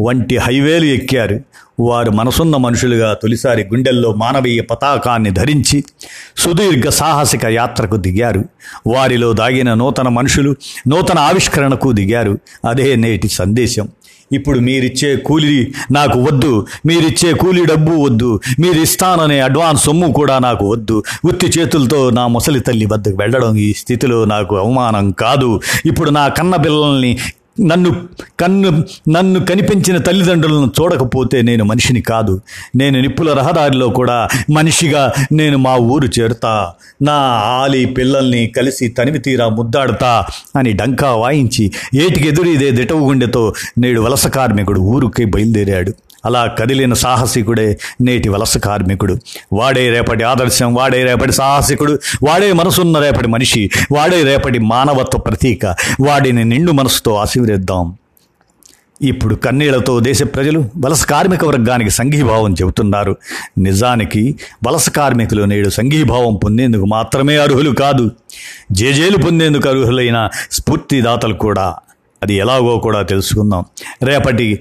[0.00, 1.40] వంటి హైవేలు ఎక్కారు.
[1.80, 5.84] వారు మనసున్న మనుషులుగా తొలిసారి గుండెల్లో మానవీయ పతాకాన్ని ధరించి
[6.36, 8.44] సుదీర్ఘ సాహసిక యాత్రకు దిగారు.
[8.86, 10.56] వారిలో దాగిన నూతన మనుషులు
[10.88, 12.38] నూతన ఆవిష్కరణకు దిగారు.
[12.68, 13.88] అదే నేటి సందేశం.
[14.32, 16.66] ఇప్పుడు మీరిచ్చే కూలి నాకు వద్దు.
[16.86, 18.40] మీరిచ్చే కూలి డబ్బు వద్దు.
[18.58, 21.02] మీరు ఇస్తాననే అడ్వాన్స్ సొమ్ము కూడా నాకు వద్దు.
[21.24, 25.60] ఉత్తి చేతులతో నా ముసలి తల్లి వద్దకు వెళ్ళడం ఈ స్థితిలో నాకు అవమానం కాదు.
[25.86, 27.18] ఇప్పుడు నా కన్న పిల్లల్ని
[27.60, 28.08] నన్ను
[28.40, 32.40] కన్ను నన్ను కనిపించిన తల్లిదండ్రులను చూడకపోతే నేను మనిషిని కాదు.
[32.76, 36.72] నేను నిప్పుల రహదారిలో కూడా మనిషిగా నేను మా ఊరు చేరుతా.
[37.02, 37.12] నా
[37.62, 40.24] ఆలి పిల్లల్ని కలిసి తనివి తీరా ముద్దాడుతా
[40.56, 42.88] అని డంకా వాయించి ఏటికి ఎదురీదే
[43.78, 45.92] నేడు వలస కార్మికుడు ఊరుకి బయలుదేరాడు.
[46.24, 49.18] అలా కదిలిన సాహసికుడే నేటి వలస కార్మికుడు.
[49.52, 55.66] వాడే రేపటి ఆదర్శం వాడే రేపటి సాహసికుడు వాడే మనసున్న రేపటి మనిషి వాడే రేపటి మానవత్వ ప్రతీక
[56.00, 57.96] వాడిని నిండు మనసుతో ఆశీర్వదిద్దాం.
[59.02, 63.16] ఇప్పుడు కన్నీళ్ళతో దేశ ప్రజలు వలస కార్మిక వర్గానికి సంఘీభావం చెబుతున్నారు.
[63.58, 64.34] నిజానికి
[64.68, 68.10] వలస కార్మికులు నేడు సంఘీభావం పొందేందుకు మాత్రమే అర్హులు కాదు.
[68.72, 71.74] జేజేలు పొందేందుకు అర్హులైన స్ఫూర్తిదాతలు కూడా.
[72.22, 73.64] అది ఎలాగో కూడా తెలుసుకుందాం.
[74.02, 74.60] రేపటి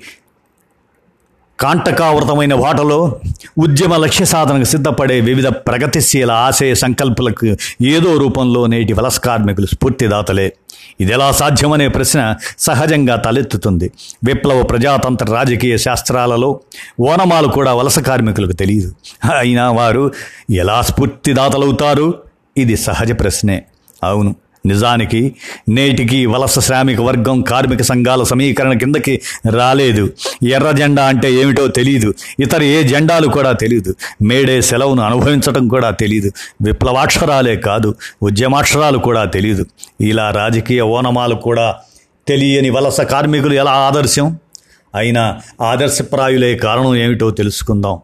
[1.59, 3.19] కాంటకావృతమైన వాటలో
[3.57, 7.45] ఉద్యమ లక్ష్య సాధనకు సిద్ధపడే వివిధ ప్రగతిశీల ఆశయ సంకల్పలకు
[7.81, 10.53] ఏదో రూపంలో నేటి వలస కార్మికులు స్ఫూర్తిదాతలే.
[11.01, 13.91] ఇది ఎలా సాధ్యమనే ప్రశ్న సహజంగా తలెత్తుతుంది.
[14.23, 16.59] విప్లవ ప్రజాతంత్ర రాజకీయ శాస్త్రాలలో
[16.99, 18.95] ఓనమాలు కూడా వలస కార్మికులకు తెలియదు
[19.37, 20.11] అయినా వారు
[20.51, 22.13] ఎలా స్ఫూర్తిదాతలవుతారు?
[22.57, 23.63] ఇది సహజ ప్రశ్నే.
[24.03, 24.35] అవును.
[24.67, 25.35] నిజానికి
[25.69, 29.21] నేటికి వలస శ్రామిక వర్గం కార్మిక సంఘాల సమీకరణ కిందకి
[29.53, 30.09] రాలేదు.
[30.43, 36.31] ఎర్ర జెండా అంటే ఏమిటో తెలియదు ఇతర ఏ జెండాలు కూడా తెలియదు మేడే సెలవును అనుభవించడం కూడా తెలియదు
[36.61, 39.65] విప్లవాక్షరాలే కాదు ఉద్యమాక్షరాలు కూడా తెలియదు
[40.01, 41.75] ఇలా రాజకీయ ఓనమాలు కూడా
[42.27, 44.37] తెలియని వలస కార్మికులు ఎలా ఆదర్శం?
[44.95, 47.99] అయినా ఆదర్శప్రాయులే కారణం ఏమిటో తెలుసుకుందాం.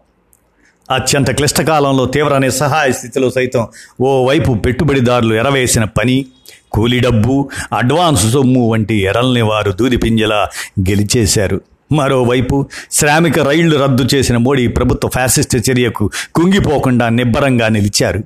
[0.92, 3.68] అత్యంత క్లిష్టకాలంలో తీవ్ర నిస్సహాయ స్థితిలో సైతం
[4.02, 6.26] ఓవైపు పెట్టుబడిదారులు ఎరవేసిన పని
[6.74, 10.50] కూలి డబ్బు అడ్వాన్స్ సొమ్ము వంటి ఎరల్ని వారు దూదిపింజలా
[10.90, 11.62] గెలిచేశారు.
[11.92, 18.24] మరోవైపు శ్రామిక రైళ్ళు రద్దు చేసిన మోడీ ప్రభుత్వ ఫ్యాసిస్ట్ చర్యకు కుంగిపోకుండా నిబ్బరంగా నిలిచారు.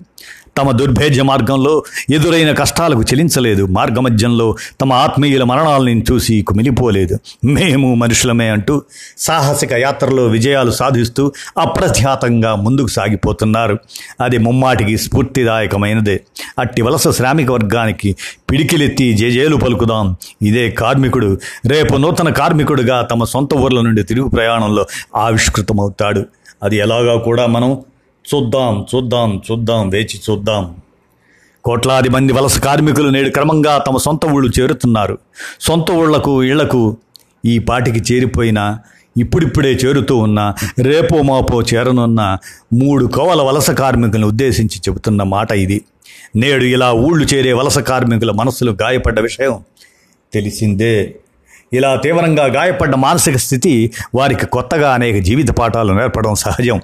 [0.58, 3.66] తమ దుర్భేద్య మార్గంలో ఎదురైన కష్టాలకు చెలించలేదు.
[3.66, 7.20] మార్గమధ్యంలో తమ ఆత్మీయుల మరణాలను చూసి కుమిలిపోలేదు.
[7.46, 8.82] మేము మనుషులమే అంటూ
[9.18, 13.80] సాహసిక యాత్రలో విజయాలు సాధిస్తూ అప్రఖ్యాతంగా ముందుకు సాగిపోతున్నారు.
[14.22, 16.22] అది ముమ్మాటికి స్ఫూర్తిదాయకమైనదే.
[16.60, 18.16] అట్టి వలస శ్రామిక వర్గానికి
[18.52, 20.16] పిడికిలెత్తి జేజేలు పలుకుదాం.
[20.42, 26.26] ఇదే కార్మికుడు రేపు నూతన కార్మికుడుగా తమ సొంత ఊర్ల నుండి తిరుగు ప్రయాణంలో ఆవిష్కృతమవుతాడు.
[26.64, 27.78] అది ఎలాగా కూడా మనం
[28.34, 30.76] చూద్దాం చూద్దాం చూద్దాం వేచి చూద్దాం.
[31.64, 35.18] కోట్లాది మంది వలస కార్మికులు నేడు క్రమంగా తమ సొంత ఊళ్ళు చేరుతున్నారు.
[35.62, 36.98] సొంత ఊళ్ళకు ఇళ్ళకు
[37.46, 38.78] ఈ పాటికి చేరిపోయిన
[39.18, 42.38] ఇప్పుడిప్పుడే చేరుతూ ఉన్న రేపో మాపో చేరనున్న
[42.74, 45.82] మూడు కోవల వలస కార్మికులను ఉద్దేశించి చెబుతున్న మాట ఇది.
[46.36, 49.60] నేడు ఇలా ఊళ్ళు చేరే వలస కార్మికుల మనసులు గాయపడ్డ విషయం
[50.34, 51.16] తెలిసిందే.
[51.74, 56.82] ఇలా తీవ్రంగా గాయపడ్డ మానసిక స్థితి వారికి కొత్తగా అనేక జీవిత పాఠాలు నేర్పడం సహజం.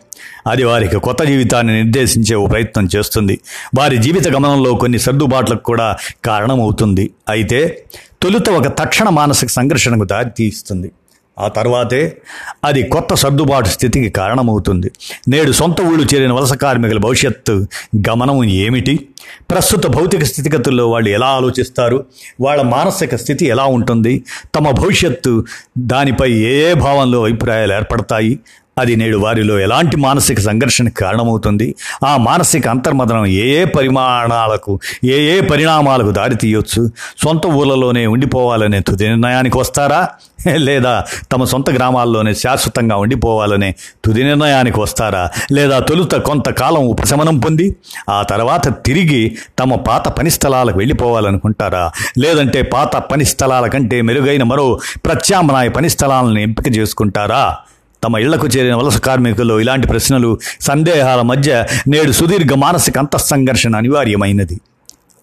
[0.48, 3.40] అది వారికి కొత్త జీవితాన్ని నిర్దేశించే ఓ ప్రయత్నం చేస్తుంది.
[3.80, 7.12] వారి జీవిత గమనంలో కొన్ని సర్దుబాట్లకు కూడా కారణమవుతుంది.
[7.30, 7.84] అయితే
[8.22, 10.92] తొలుత ఒక తక్షణ మానసిక సంఘర్షణకు దారితీస్తుంది.
[11.40, 12.18] ఆ తర్వాతే
[12.64, 14.92] అది కొత్త సర్దుబాటు స్థితికి కారణమవుతుంది.
[15.28, 17.68] నేడు సొంత ఊళ్ళు చేరిన వలస కార్మికుల భవిష్యత్తు
[18.10, 19.10] గమనం ఏమిటి?
[19.52, 22.06] ప్రస్తుత భౌతిక స్థితిగతుల్లో వాళ్ళు ఎలా ఆలోచిస్తారు?
[22.42, 24.24] వాళ్ళ మానసిక స్థితి ఎలా ఉంటుంది?
[24.56, 25.46] తమ భవిష్యత్తు
[25.78, 28.40] దానిపై ఏ ఏ భావంలో అభిప్రాయాలు ఏర్పడతాయి?
[28.78, 31.76] అది నేడు వారిలో ఎలాంటి మానసిక సంఘర్షణకు కారణమవుతుంది?
[32.06, 36.82] ఆ మానసిక అంతర్మదనం ఏ ఏ పరిమాణాలకు ఏ ఏ పరిణామాలకు దారితీయొచ్చు
[37.24, 40.02] సొంత ఊళ్ళలోనే ఉండిపోవాలనే తుది నిర్ణయానికి వస్తారా?
[40.58, 45.22] లేదా తమ సొంత గ్రామాల్లోనే శాశ్వతంగా ఉండిపోవాలనే తుది నిర్ణయానికి వస్తారా?
[45.52, 47.76] లేదా తొలుత కొంతకాలం ఉపశమనం పొంది
[48.10, 51.92] ఆ తర్వాత తిరిగి తమ పాత పని స్థలాలకు వెళ్ళిపోవాలనుకుంటారా?
[52.18, 57.44] లేదంటే పాత పని స్థలాల కంటే మెరుగైన మరో ప్రత్యామ్నాయ పని స్థలాలను ఎంపిక చేసుకుంటారా?
[58.04, 64.58] తమ ఇళ్ళకు చేరిన వలస కార్మికులు ఇలాంటి ప్రశ్నలు సందేహాల మధ్య నేడు సుదీర్ఘ మానసిక అంతఃసంఘర్షణ అనివార్యమైనది.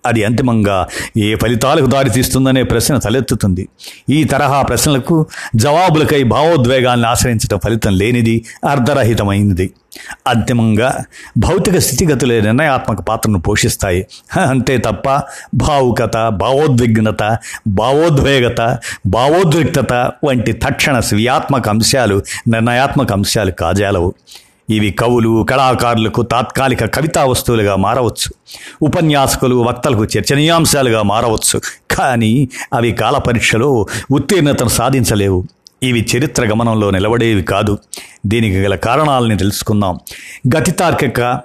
[0.07, 3.69] అది అంతిమంగా ఏ ఫలితాలకు దారితీస్తుందనే ప్రశ్న తలెత్తుతుంది.
[4.11, 9.71] ఈ తరహా ప్రశ్నలకు జవాబులకై భావోద్వేగాల్ని ఆశ్రయించడం ఫలితం లేనిది అర్ధరహితమైనది.
[10.27, 11.05] అంతిమంగా
[11.39, 14.07] భౌతిక స్థితిగతులే నిర్ణయాత్మక పాత్రను పోషిస్తాయి.
[14.41, 15.23] అంతే తప్ప
[15.55, 19.93] భావుకత భావోద్విగ్నత భావోద్వేగత భావోద్రిక్తత
[20.25, 24.15] వంటి తక్షణ స్వీయాత్మక అంశాలు నిర్ణయాత్మక అంశాలు కాజాలవు.
[24.71, 28.35] ఇవి కవులు కళాకారులకు తాత్కాలిక కవితా వస్తువులుగా మారవచ్చు.
[28.83, 31.61] ఉపన్యాసకులు వక్తలకు చర్చనీయాంశాలుగా మారవచ్చు.
[31.91, 35.45] కానీ అవి కాల పరీక్షలో ఉత్తీర్ణతను సాధించలేవు.
[35.83, 37.79] ఇవి చరిత్ర గమనంలో నిలబడేవి కాదు.
[38.27, 39.99] దీనికి గల కారణాలని తెలుసుకుందాం.
[40.57, 41.41] గతితార్కిక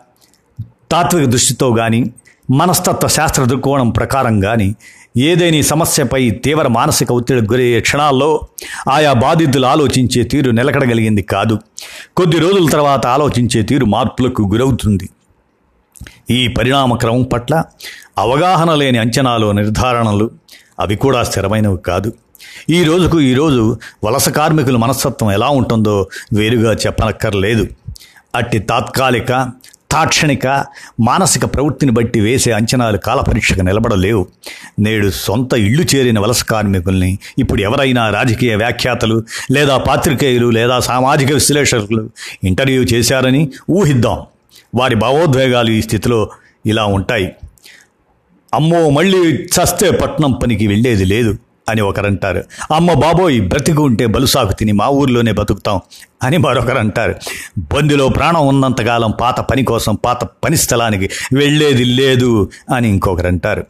[0.91, 2.11] తాత్విక దృష్టితో కానీ
[2.51, 4.75] మనస్తత్వ శాస్త్ర దృక్కోణం ప్రకారం కానీ
[5.17, 8.47] ఏదైనా సమస్యపై తీవ్ర మానసిక ఒత్తిడికి గురయ్యే క్షణాల్లో
[8.91, 11.59] ఆయా బాధితులు ఆలోచించే తీరు నిలకడగలిగింది కాదు.
[12.17, 15.09] కొద్ది రోజుల తర్వాత ఆలోచించే తీరు మార్పులకు గురవుతుంది.
[16.29, 17.63] ఈ పరిణామక్రమం పట్ల
[18.17, 20.31] అవగాహన లేని అంచనాలు నిర్ధారణలు
[20.79, 22.13] అవి కూడా స్థిరమైనవి కాదు.
[22.69, 27.67] ఈ రోజుకు ఈరోజు వలస కార్మికుల మనస్తత్వం ఎలా ఉంటుందో వేరుగా చెప్పనక్కర్లేదు.
[28.35, 29.31] అట్టి తాత్కాలిక
[29.95, 30.65] తాక్షణిక
[30.99, 34.27] మానసిక ప్రవృత్తిని బట్టి వేసే అంచనాలు కాలపరీక్షకు నిలబడలేవు.
[34.79, 42.09] నేడు సొంత ఇళ్ళు చేరిన వలస కార్మికుల్ని ఇప్పుడు ఎవరైనా రాజకీయ వ్యాఖ్యాతలు లేదా పాత్రికేయులు లేదా సామాజిక విశ్లేషకులు
[42.43, 44.19] ఇంటర్వ్యూ చేశారని ఊహిద్దాం.
[44.75, 46.29] వారి భావోద్వేగాలు ఈ స్థితిలో
[46.65, 47.31] ఇలా ఉంటాయి.
[48.53, 51.37] అమ్మో మళ్ళీ చస్తే పట్నం పనికి వెళ్ళేది లేదు.
[51.69, 52.43] అని ఒకరంటారు.
[52.73, 55.79] అమ్మ బాబోయ్ బ్రతికి ఉంటే బలుసాకు తిని మా ఊర్లోనే బతుకుతాం
[56.23, 57.15] అని మరొకరు అంటారు
[57.57, 63.65] బందిలో ప్రాణం ఉన్నంతకాలం పాత పని కోసం పాత పని స్థలానికి వెళ్ళేది లేదు అని ఇంకొకరు అంటారు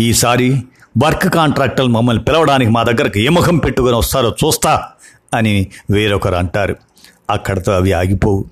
[0.00, 0.62] ఈసారి
[1.04, 4.84] వర్క్ కాంట్రాక్టర్లు మమ్మల్ని పిలవడానికి మా దగ్గరకు ఏ ముఖం పెట్టుకొని వస్తారో చూస్తా
[5.34, 6.76] అని వేరొకరు అంటారు.
[7.30, 8.44] అక్కడతో అవి ఆగిపోవు.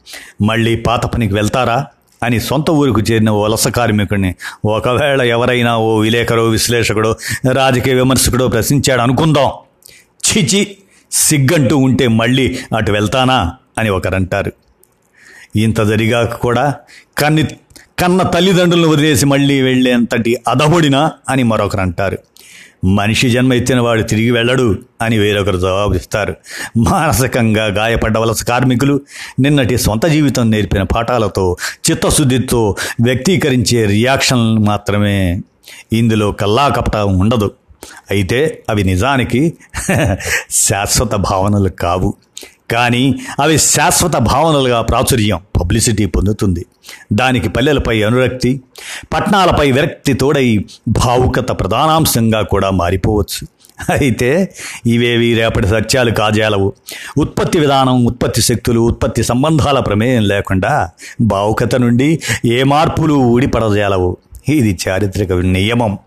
[0.42, 1.87] మళ్ళీ పాత పనికి వెళ్తారా?
[2.24, 4.34] అని సొంత ఊరుకు చేరిన ఓ వలస కార్మికుడిని
[4.64, 7.16] ఒకవేళ ఎవరైనా ఓ విలేకరో విశ్లేషకుడో
[7.52, 9.50] రాజకీయ విమర్శకుడో ప్రశ్నించాడు అనుకుందాం.
[10.28, 10.76] చిచి
[11.12, 14.52] సిగ్గంటూ ఉంటే మళ్ళీ అటు వెళ్తానా అని ఒకరంటారు.
[15.56, 16.74] ఇంత జరిగాక కూడా
[17.18, 17.44] కన్ని
[17.98, 22.18] కన్న తల్లిదండ్రులను వదిలేసి మళ్ళీ వెళ్ళేంతటి అధముడినా అని మరొకరు అంటారు
[22.85, 26.35] మనిషి జన్మ ఎత్తిన వాడు తిరిగి వెళ్ళడు అని వేరొకరు జవాబిస్తారు
[26.77, 29.01] మానసికంగా గాయపడ్డ వలస కార్మికులు
[29.40, 31.57] నిన్నటి సొంత జీవితం నేర్పిన పాఠాలతో
[31.90, 35.40] చిత్తశుద్ధితో వ్యక్తీకరించే రియాక్షన్ మాత్రమే.
[35.92, 37.51] ఇందులో కల్లాకపట ఉండదు.
[38.11, 39.55] అయితే అవి నిజానికి
[40.51, 42.14] శాశ్వత భావనలు కావు.
[42.70, 46.66] కానీ అవి శాశ్వత భావనలుగా ప్రాచుర్యం పబ్లిసిటీ పొందుతుంది.
[47.12, 48.61] దానికి పల్లెలపై అనురక్తి
[49.12, 53.46] పట్టణాలపై విరక్తి తోడై భావుకత ప్రధానాంశంగా కూడా మారిపోవచ్చు.
[53.90, 54.55] అయితే
[54.87, 56.72] ఇవేవి రేపటి సత్యాలు కాజేలవు.
[57.18, 64.16] ఉత్పత్తి విధానం ఉత్పత్తి శక్తులు ఉత్పత్తి సంబంధాల ప్రమేయం లేకుండా భావుకత నుండి ఏ మార్పులు ఊడిపడజేలవు.
[64.48, 65.98] ఇది చారిత్రక నియమం.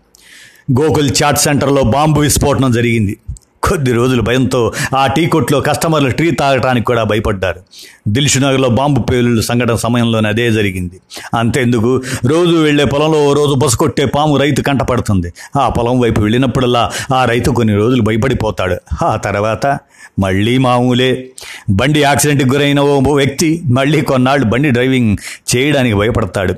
[0.80, 3.16] గోకుల్ చాట్ సెంటర్లో బాంబు విస్ఫోటనం జరిగింది.
[3.62, 7.60] కొద్ది రోజులు భయంతో ఆ టీ కొట్లో కస్టమర్లు టీ తాగటానికి కూడా భయపడ్డారు.
[8.08, 11.00] దిల్షునగర్లో బాంబు పేలుళ్ళు సంఘటన సమయంలోనే అదే జరిగింది.
[11.38, 17.24] అంతేందుకు రోజు వెళ్ళే పొలంలో ఓ రోజు బసకొట్టే పాము రైతు కంటపడుతుంది ఆ పొలం వైపు వెళ్ళినప్పుడల్లా ఆ
[17.24, 19.04] రైతు కొన్ని రోజులు భయపడిపోతాడు.
[19.04, 19.78] ఆ తర్వాత
[20.18, 21.30] మళ్ళీ మామూలే.
[21.70, 25.16] బండి యాక్సిడెంట్కి గురైన ఓ వ్యక్తి మళ్ళీ కొన్నాళ్ళు బండి డ్రైవింగ్
[25.56, 26.54] చేయడానికి భయపడతాడు.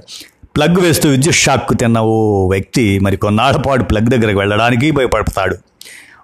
[0.57, 5.70] ప్లగ్ వేస్తూ విద్యుత్ షాక్కు తిన్న ఓ వ్యక్తి మరి కొన్నాళ్ళ పాటు ప్లగ్ దగ్గరకు వెళ్ళడానికి భయపడతాడు.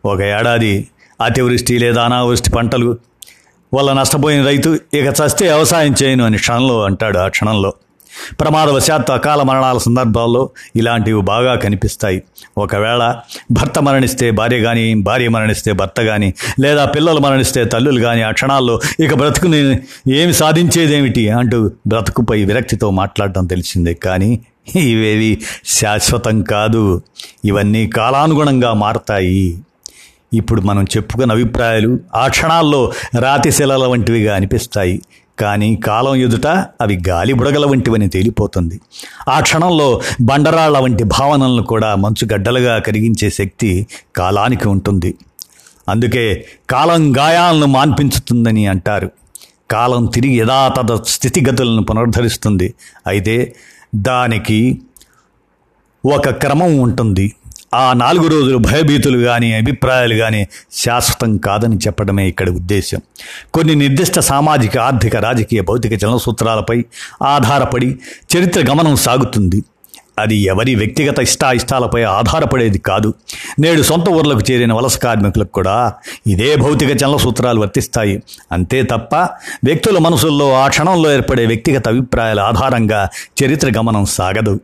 [0.04, 0.86] ఒక ఏడాది
[1.20, 2.98] అతివృష్టి లేదా అనావృష్టి పంటలు
[3.74, 7.72] వల్ల నష్టపోయిన రైతు ఇక చస్తే వ్యవసాయం చేయను అని క్షణంలో అంటాడు ఆ క్షణంలో.
[8.40, 12.22] ప్రమాదవశాత్తు అకాల మరణాల సందర్భాల్లో ఇలాంటివి బాగా కనిపిస్తాయి.
[12.58, 13.16] ఒకవేళ
[13.52, 18.80] భర్త మరణిస్తే భార్య కానీ భార్య మరణిస్తే భర్త కానీ లేదా పిల్లలు మరణిస్తే తల్లులు కానీ ఆ క్షణాల్లో
[19.00, 19.78] ఇక బ్రతుకుని
[20.14, 23.94] ఏమి సాధించేదేమిటి అంటూ బ్రతుకుపై విరక్తితో మాట్లాడటం తెలిసిందే.
[23.94, 24.40] కానీ
[24.76, 27.02] ఇవేవి శాశ్వతం కాదు.
[27.44, 29.58] ఇవన్నీ కాలానుగుణంగా మారతాయి.
[30.36, 35.02] ఇప్పుడు మనం చెప్పుకున్న అభిప్రాయాలు ఆ క్షణాల్లో రాతి శిలల వంటివిగా అనిపిస్తాయి.
[35.38, 36.46] కానీ కాలం ఎదుట
[36.80, 38.80] అవి గాలి బుడగల వంటివని తేలిపోతుంది.
[39.28, 45.14] ఆ క్షణంలో బండరాళ్ళ వంటి భావనలను కూడా మంచు గడ్డలుగా కరిగించే శక్తి కాలానికి ఉంటుంది.
[45.88, 49.10] అందుకే కాలం గాయాలను మాన్పించుతుందని అంటారు.
[49.70, 52.74] కాలం తిరిగి యథాతథ స్థితిగతులను పునరుద్ధరిస్తుంది.
[53.06, 53.54] అయితే
[53.94, 54.80] దానికి
[56.14, 57.32] ఒక క్రమం ఉంటుంది.
[57.74, 63.00] ఆ నాలుగు రోజులు భయభీతులు కానీ అభిప్రాయాలు కానీ శాశ్వతం కాదని చెప్పడమే ఇక్కడ ఉద్దేశం
[63.54, 66.84] కొన్ని నిర్దిష్ట సామాజిక ఆర్థిక రాజకీయ భౌతిక చలనసూత్రాలపై
[67.22, 67.98] ఆధారపడి
[68.36, 69.62] చరిత్ర గమనం సాగుతుంది.
[70.18, 73.14] అది ఎవరి వ్యక్తిగత ఇష్టాయిష్టాలపై ఆధారపడేది కాదు.
[73.58, 75.92] నేడు సొంత ఊర్లకు చేరిన వలస కార్మికులకు కూడా
[76.26, 78.22] ఇదే భౌతిక చలన సూత్రాలు వర్తిస్తాయి.
[78.52, 79.14] అంతే తప్ప
[79.64, 83.08] వ్యక్తుల మనసుల్లో ఆ క్షణంలో ఏర్పడే వ్యక్తిగత అభిప్రాయాల ఆధారంగా
[83.44, 84.60] చరిత్ర గమనం సాగదు.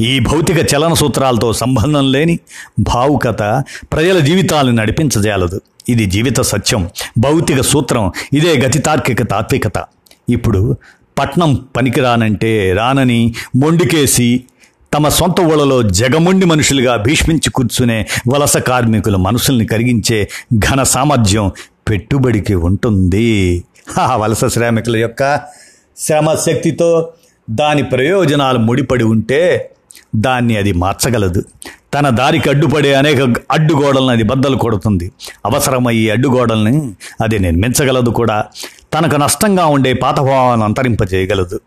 [0.00, 2.38] ఈ భౌతిక చలన సూత్రాలతో సంబంధం లేని
[2.80, 6.88] భావుకత ప్రజల జీవితాలను నడిపించజాలదు ఇది జీవిత సత్యం.
[7.18, 9.84] భౌతిక సూత్రం ఇదే గతి తార్కిక తాత్వికత.
[10.30, 10.76] ఇప్పుడు
[11.18, 14.44] పట్నం పనికిరానంటే రానని మొండికేసి
[14.92, 21.50] తమ సొంత ఊళ్ళలో జగమొండి మనుషులుగా భీష్మించి కూర్చునే వలస కార్మికుల మనసుల్ని కరిగించే ఘన సామర్థ్యం
[21.90, 23.64] పెట్టుబడికి ఉంటుంది.
[23.98, 25.40] ఆ వలస శ్రామికుల యొక్క
[25.96, 27.12] శ్రమశక్తితో
[27.50, 29.70] దాని ప్రయోజనాలు ముడిపడి ఉంటే
[30.16, 31.42] దాన్ని అది మార్చగలదు.
[31.94, 33.22] తన దారికి అడ్డుపడే అనేక
[33.52, 35.12] అడ్డుగోడలను అది బద్దలు కొడుతుంది.
[35.46, 38.44] అవసరమయ్యే అడ్డుగోడల్ని అది నిర్మించగలదు కూడా.
[38.94, 41.60] తనకు నష్టంగా ఉండే పాత భావాలను అంతరింపజేయగలదు.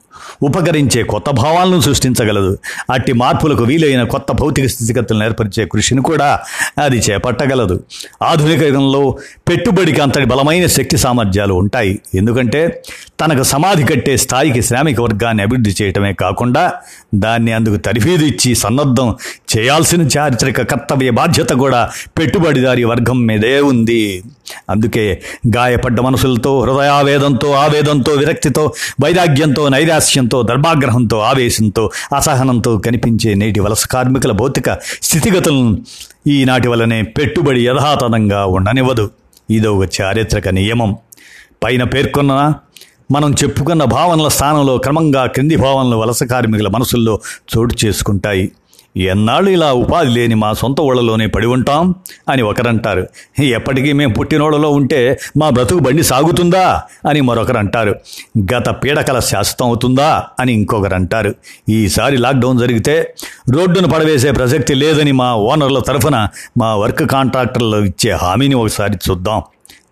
[0.43, 2.57] ఉపకరించే కొత్త భావాలను సృష్టించగలదు.
[2.91, 6.39] అట్టి మార్పులకు వీలైన కొత్త భౌతిక స్థితిగతులను ఏర్పరిచే కృషిని కూడా
[6.83, 7.83] అది చేపట్టగలదు.
[8.23, 9.17] ఆధునిక యుగంలో
[9.49, 11.99] పెట్టుబడికి అంతటి బలమైన శక్తి సామర్థ్యాలు ఉంటాయి.
[12.15, 12.83] ఎందుకంటే
[13.21, 16.73] తనకు సమాధి కట్టే స్థాయికి శ్రామిక వర్గాన్ని అభివృద్ధి చేయటమే కాకుండా
[17.15, 19.15] దాన్ని అందుకు తరిఫీదు ఇచ్చి సన్నద్ధం
[19.57, 24.23] చేయాల్సిన చారిత్రక కర్తవ్య బాధ్యత కూడా పెట్టుబడిదారి వర్గం మీదే ఉంది.
[24.69, 25.21] అందుకే
[25.55, 29.69] గాయపడ్డ మనసులతో హృదయావేదంతో ఆవేదంతో విరక్తితో వైరాగ్యంతో
[30.09, 35.77] నైరాస్యంతో దర్భాగ్రహంతో ఆవేశంతో అసహనంతో కనిపించే నేటి వలస కార్మికుల భౌతిక స్థితిగతులను
[36.27, 39.09] ఈనాటి వలనే పెట్టుబడి యథాతథంగా ఉండనివ్వదు.
[39.49, 40.97] ఇదో ఒక చారిత్రక నియమం.
[41.63, 42.53] పైన పేర్కొన్న
[43.11, 47.19] మనం చెప్పుకున్న భావనల స్థానంలో క్రమంగా క్రింది భావనలు వలస కార్మికుల మనసుల్లో
[47.57, 48.51] చోటు చేసుకుంటాయి.
[48.97, 51.95] ఎన్నాళ్ళు ఇలా ఉపాధి లేని మా సొంత ఊళ్ళలోనే పడి ఉంటాం?
[52.29, 53.07] అని ఒకరంటారు.
[53.43, 56.81] ఎప్పటికీ మేము పుట్టినోళ్ళలో ఉంటే మా బ్రతుకు బండి సాగుతుందా?
[57.09, 57.95] అని మరొకరు అంటారు
[58.53, 60.23] గత పీడకల శాశ్వతం అవుతుందా?
[60.39, 61.35] అని ఇంకొకరు అంటారు
[61.69, 63.13] ఈసారి లాక్డౌన్ జరిగితే
[63.49, 69.41] రోడ్డును పడవేసే ప్రసక్తి లేదని మా ఓనర్ల తరఫున మా వర్క్ కాంట్రాక్టర్లు ఇచ్చే హామీని ఒకసారి చూద్దాం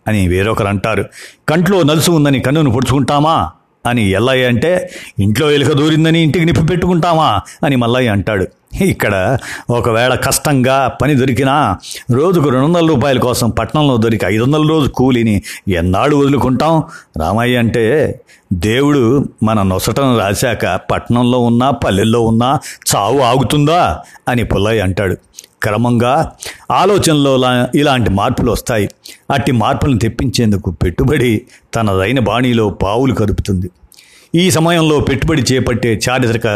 [0.08, 1.06] అని వేరొకరు అంటారు
[1.50, 3.52] కంట్లో నలుసు ఉందని కన్నును పొడుచుకుంటామా?
[3.88, 7.42] అని ఎల్లయ్య అంటే ఇంట్లో ఎలుక దూరిందని ఇంటికి నిప్పు పెట్టుకుంటామా?
[7.64, 8.48] అని మల్లయ్య అంటాడు.
[8.82, 9.38] ఇక్కడ
[9.70, 11.78] ఒకవేళ కష్టంగా పని దొరికినా
[12.12, 16.84] రోజుకు రెండు వందల రూపాయల కోసం పట్టణంలో దొరికి ఐదు వందల రోజు కూలిని ఎన్నాళ్ళు వదులుకుంటాం?
[17.18, 18.20] రామయ్య అంటే
[18.54, 22.60] దేవుడు మన నొసటను రాశాక పట్టణంలో ఉన్నా పల్లెల్లో ఉన్నా
[22.96, 24.02] చావు ఆగుతుందా?
[24.28, 25.18] అని పుల్లయ్య అంటాడు.
[25.64, 26.32] క్రమంగా
[26.72, 28.90] ఆలోచనలో లా- ఇలాంటి మార్పులు వస్తాయి.
[29.32, 31.42] అట్టి మార్పులను తెప్పించేందుకు పెట్టుబడి
[31.76, 33.70] తనదైన బాణీలో పావులు కదుపుతుంది.
[34.36, 36.48] ఈ సమయంలో పెట్టుబడి చేపట్టే చారిత్రక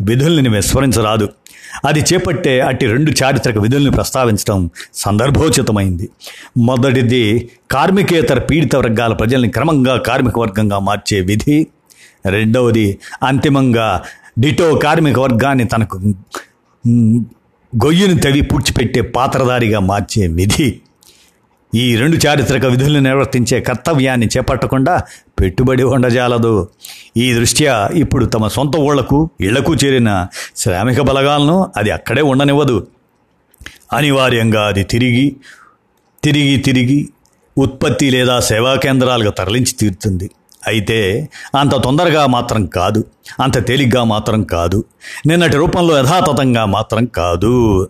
[0.00, 1.28] విధుల్ని విస్మరించరాదు.
[1.84, 6.08] అది చేపట్టే అట్టి రెండు చారిత్రక విధుల్ని ప్రస్తావించడం సందర్భోచితమైంది.
[6.58, 11.66] మొదటిది కార్మికేతర పీడిత వర్గాల ప్రజల్ని క్రమంగా కార్మిక వర్గంగా మార్చే విధి.
[12.26, 14.02] రెండవది అంతిమంగా
[14.38, 16.00] డిటో కార్మిక వర్గాన్ని తనకు
[17.82, 20.80] గొయ్యును తవ్వి పూడ్చిపెట్టే పాత్రధారిగా మార్చే విధి.
[21.74, 25.02] ఈ రెండు చారిత్రక విధులను నిర్వర్తించే కర్తవ్యాన్ని చేపట్టకుండా
[25.40, 26.68] పెట్టుబడి ఉండజాలదు.
[27.16, 32.86] ఈ దృష్ట్యా ఇప్పుడు తమ సొంత ఊళ్ళకు ఇళ్ళకు చేరిన శ్రామిక బలగాలను అది అక్కడే ఉండనివ్వదు.
[33.92, 35.36] అనివార్యంగా అది తిరిగి
[36.22, 37.08] తిరిగి తిరిగి
[37.58, 40.30] ఉత్పత్తి లేదా సేవా కేంద్రాలుగా తరలించి తీరుతుంది.
[40.66, 43.04] అయితే అంత తొందరగా మాత్రం కాదు
[43.40, 44.84] అంత తేలిగ్గా మాత్రం కాదు
[45.26, 47.88] నిన్నటి రూపంలో యథాతథంగా మాత్రం కాదు.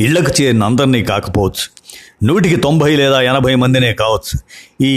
[0.00, 1.66] ఇళ్ళకు చేరిన అందరినీ కాకపోవచ్చు
[2.26, 4.36] నూటికి తొంభై లేదా ఎనభై మందినే కావచ్చు.
[4.84, 4.92] ఈ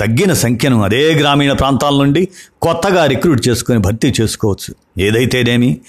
[0.00, 2.28] తగ్గిన సంఖ్యను అదే గ్రామీణ ప్రాంతాల నుండి
[2.62, 4.74] కొత్తగా రిక్రూట్ చేసుకొని భర్తీ చేసుకోవచ్చు.
[5.02, 5.80] ఏదైతేనేమి?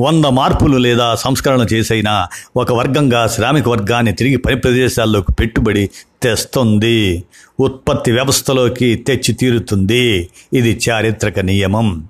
[0.00, 2.26] వంద మార్పులు లేదా సంస్కరణ చేసైనా
[2.56, 5.90] ఒక వర్గంగా శ్రామిక వర్గాన్ని తిరిగి పని ప్రదేశాల్లోకి పెట్టుబడి
[6.22, 7.24] తెస్తుంది.
[7.60, 12.08] ఉత్పత్తి వ్యవస్థలోకి తెచ్చి తీరుతుంది ఇది చారిత్రక నియమం.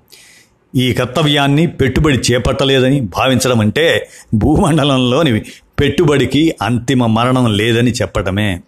[0.75, 5.39] ఈ కర్తవ్యాన్ని పెట్టుబడి చేపట్టలేదని భావించడం అంటే భూమండలంలోని
[5.79, 8.61] పెట్టుబడికి అంతిమ మరణం లేదని చెప్పటమే.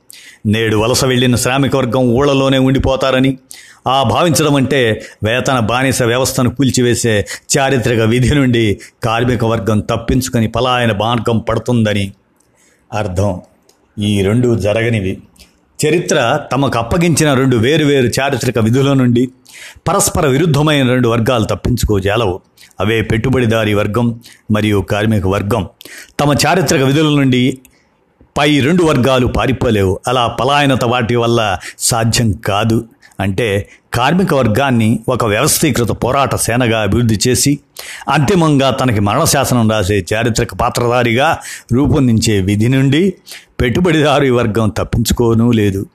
[0.46, 3.38] నేడు వలస వెళ్ళిన శ్రామిక వర్గం ఊళ్ళలోనే ఉండిపోతారని
[3.88, 11.38] ఆ భావించడం అంటే వేతన బానిస వ్యవస్థను కూల్చివేసే చారిత్రక విధి నుండి కార్మిక వర్గం తప్పించుకొని పలాయన మార్గం
[11.38, 12.12] పడుతుందని
[12.94, 13.42] అర్థం.
[14.00, 15.18] ఈ రెండు జరగనివి.
[15.88, 19.30] చరిత్ర తమకు అప్పగించిన రెండు వేరువేరు చారిత్రక విధుల నుండి
[19.88, 22.42] పరస్పర విరుద్ధమైన రెండు వర్గాలు తప్పించుకోజాలవు.
[22.80, 24.20] అవే పెట్టుబడిదారీ వర్గం
[24.52, 25.68] మరియు కార్మిక వర్గం.
[26.20, 27.58] తమ చారిత్రక విధుల నుండి
[28.38, 30.00] పై రెండు వర్గాలు పారిపోలేవు.
[30.08, 32.86] అలా పలాయనత వాటి వల్ల సాధ్యం కాదు.
[33.20, 37.60] అంటే కార్మిక వర్గాన్ని ఒక వ్యవస్థీకృత పోరాట సేనగా అభివృద్ధి చేసి
[38.10, 41.38] అంతిమంగా తనకి మరణశాసనం రాసే చారిత్రక పాత్రధారిగా
[41.74, 43.14] రూపొందించే విధి నుండి
[43.62, 45.86] పెట్టుబడిదారు వర్గం తప్పించుకోనూ లేదు.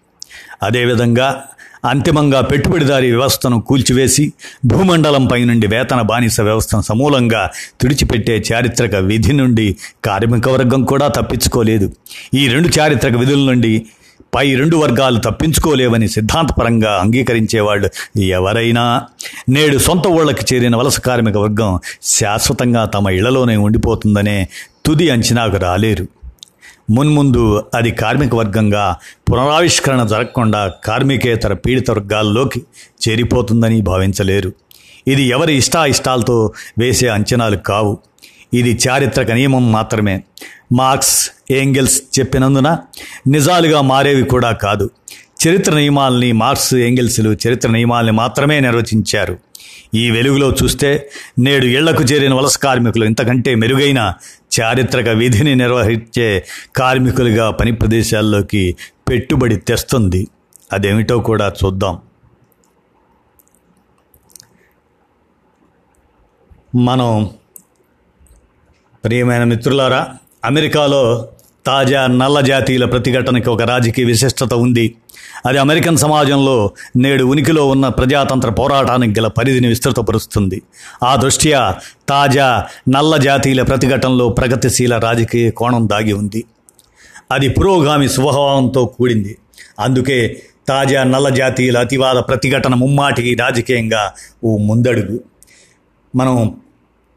[0.62, 1.44] అదేవిధంగా
[1.85, 4.32] అంతిమంగా పెట్టుబడిదారీ వ్యవస్థను కూల్చివేసి
[4.66, 11.92] భూమండలంపై నుండి వేతన బానిస వ్యవస్థను సమూలంగా తుడిచిపెట్టే చారిత్రక విధి నుండి కార్మిక వర్గం కూడా తప్పించుకోలేదు.
[12.35, 13.87] ఈ రెండు చారిత్రక విధుల నుండి
[14.35, 19.05] పై రెండు వర్గాలు తప్పించుకోలేవని సిద్ధాంతపరంగా అంగీకరించేవాళ్ళు ఎవరైనా?
[19.49, 24.49] నేడు సొంత ఊళ్ళకి చేరిన వలస కార్మిక వర్గం శాశ్వతంగా తమ ఇళ్ళలోనే ఉండిపోతుందనే
[24.87, 26.07] తుది అంచనాకు రాలేరు.
[26.90, 28.97] మున్ముందు అది కార్మిక వర్గంగా
[29.31, 32.62] పునరావిష్కరణ జరగకుండా కార్మికేతర పీడిత వర్గాల్లోకి
[33.09, 34.53] చేరిపోతుందని భావించలేరు.
[35.09, 37.99] ఇది ఎవరి ఇష్టాయిష్టాలతో వేసే అంచనాలు కావు.
[38.55, 40.23] ఇది చారిత్రక నియమం మాత్రమే.
[40.72, 42.78] మార్క్స్ ఏంగెల్స్ చెప్పినందున
[43.26, 44.90] నిజాలుగా మారేవి కూడా కాదు.
[45.48, 49.38] చరిత్ర నియమాల్ని మార్క్స్ ఏంగెల్స్లు చరిత్ర నియమాల్ని మాత్రమే నిర్వచించారు.
[49.94, 54.14] ఈ వెలుగులో చూస్తే నేడు ఇళ్ళకు చేరిన వలస కార్మికులు ఇంతకంటే మెరుగైన
[54.61, 58.76] చారిత్రక విధిని నిర్వహించే కార్మికులుగా పని ప్రదేశాల్లోకి
[59.08, 60.28] పెట్టుబడి తెస్తుంది.
[60.72, 62.00] అదేమిటో కూడా చూద్దాం.
[66.74, 67.30] మనం
[69.04, 71.28] ప్రియమైన మిత్రులారా అమెరికాలో
[71.66, 74.94] తాజా నల్ల జాతీయుల ప్రతిఘటనకి ఒక రాజకీయ విశిష్టత ఉంది.
[75.46, 80.62] అది అమెరికన్ సమాజంలో నేడు ఉనికిలో ఉన్న ప్రజాతంత్ర పోరాటానికి గల పరిధిని విస్తృతపరుస్తుంది.
[81.05, 81.76] ఆ దృష్ట్యా
[82.09, 86.44] తాజా నల్ల జాతీయుల ప్రతిఘటనలో ప్రగతిశీల రాజకీయ కోణం దాగి ఉంది.
[87.31, 89.37] అది పురోగామి స్వభావంతో కూడింది.
[89.81, 94.12] అందుకే తాజా నల్ల జాతీయుల అతివాద ప్రతిఘటన ముమ్మాటికి రాజకీయంగా
[94.44, 95.20] ఓ ముందడుగు.
[96.16, 96.55] మనం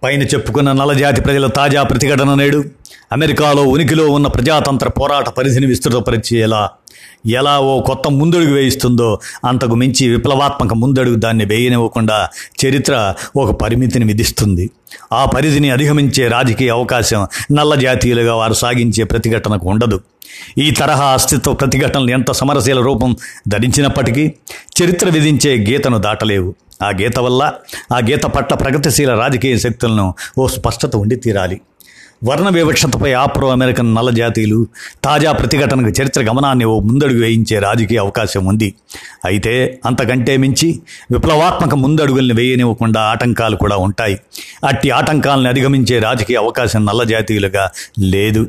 [0.03, 2.63] పైన చెప్పుకున్న నల్లజాతి ప్రజల తాజా ప్రతిఘటన నేడు
[3.11, 6.69] అమెరికాలో ఉనికిలో ఉన్న ప్రజాతంత్ర పోరాట పరిధిని విస్తృతపరిచేలా
[7.25, 12.29] ఎలా ఓ కొత్త ముందడుగు వేయిస్తుందో అంతకు మించి విప్లవాత్మక ముందడుగు దాన్ని వేయనివ్వకుండా
[12.65, 14.71] చరిత్ర ఒక పరిమితిని విధిస్తుంది.
[15.13, 19.99] ఆ పరిధిని అధిగమించే రాజకీయ అవకాశం నల్ల జాతీయులుగా వారు సాగించే ప్రతిఘటనకు ఉండదు.
[20.57, 23.15] ఈ తరహా అస్తిత్వ ప్రతిఘటనలు ఎంత సమరశీల రూపం
[23.47, 24.33] ధరించినప్పటికీ
[24.83, 26.55] చరిత్ర విధించే గీతను దాటలేవు.
[26.83, 27.53] ఆ గీత వల్ల
[27.95, 31.61] ఆ గీత పట్ల ప్రగతిశీల రాజకీయ శక్తులను ఓ స్పష్టత ఉండి తీరాలి
[32.23, 34.67] వర్ణ వివక్షతపై ఆప్రో అమెరికన్ నల్ల జాతీయులు
[35.03, 38.73] తాజా ప్రతిఘటనకు చరిత్ర గమనాన్ని ఓ ముందడుగు వేయించే రాజకీయ అవకాశం ఉంది.
[39.25, 40.79] అయితే అంతకంటే మించి
[41.11, 44.19] విప్లవాత్మక ముందడుగుల్ని వేయనివ్వకుండా ఆటంకాలు కూడా ఉంటాయి.
[44.63, 48.47] అట్టి ఆటంకాలను అధిగమించే రాజకీయ అవకాశం నల్ల జాతీయులుగా లేదు.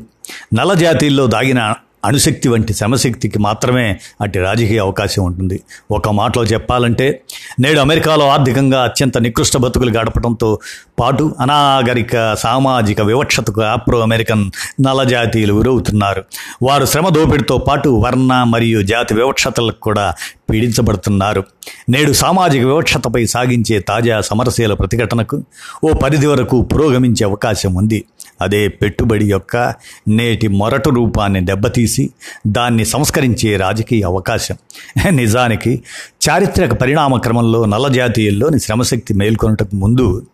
[0.53, 1.73] నల్ల జాతీయుల్లో దాగిన
[2.05, 5.59] అణుశక్తి వంటి శ్రమశక్తికి మాత్రమే అటు రాజకీయ అవకాశం ఉంటుంది.
[5.91, 7.21] ఒక మాటలో చెప్పాలంటే
[7.59, 10.59] నేడు అమెరికాలో ఆర్థికంగా అత్యంత నికృష్ట బతుకులు గడపడంతో
[10.99, 16.23] పాటు అనాగరిక సామాజిక వివక్షతకు ఆప్రో అమెరికన్ నల్ల జాతీయులు గురవుతున్నారు
[16.63, 20.13] వారు శ్రమ దోపిడితో పాటు వర్ణ మరియు జాతి వివక్షతలకు కూడా
[20.49, 21.43] పీడించబడుతున్నారు.
[21.89, 25.43] నేడు సామాజిక వివక్షతపై సాగించే తాజా సమరశీల ప్రతిఘటనకు
[25.83, 28.03] ఓ పరిధి వరకు పురోగమించే అవకాశం ఉంది.
[28.41, 29.73] అదే పెట్టుబడి యొక్క
[30.07, 32.09] నేటి మొరటు రూపాన్ని దెబ్బతీసి
[32.47, 34.55] దాన్ని సంస్కరించే రాజకీయ అవకాశం.
[35.09, 35.83] నిజానికి
[36.29, 40.25] చారిత్రక పరిణామ క్రమంలో నల్ల జాతీయుల్లోని శ్రమశక్తి మేల్కొనటకు ముందు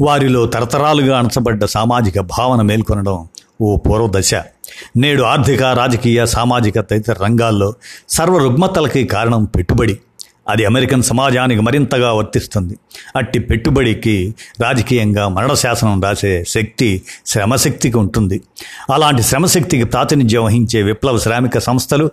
[0.00, 3.28] వారిలో తరతరాలుగా అణచబడ్డ సామాజిక భావన మేల్కొనడం
[3.60, 4.34] ఓ పూర్వదశ.
[4.96, 7.74] నేడు ఆర్థిక రాజకీయ సామాజిక తదితర రంగాల్లో
[8.08, 9.98] సర్వ రుగ్మతలకి కారణం పెట్టుబడి.
[10.52, 12.74] అది అమెరికన్ సమాజానికి మరింతగా వర్తిస్తుంది.
[13.16, 18.40] అట్టి పెట్టుబడికి రాజకీయంగా మరణ శాసనం రాసే శక్తి శ్రమశక్తికి ఉంటుంది.
[18.94, 22.10] అలాంటి శ్రమశక్తికి ప్రాతినిధ్యం వహించే విప్లవ శ్రామిక సంస్థలు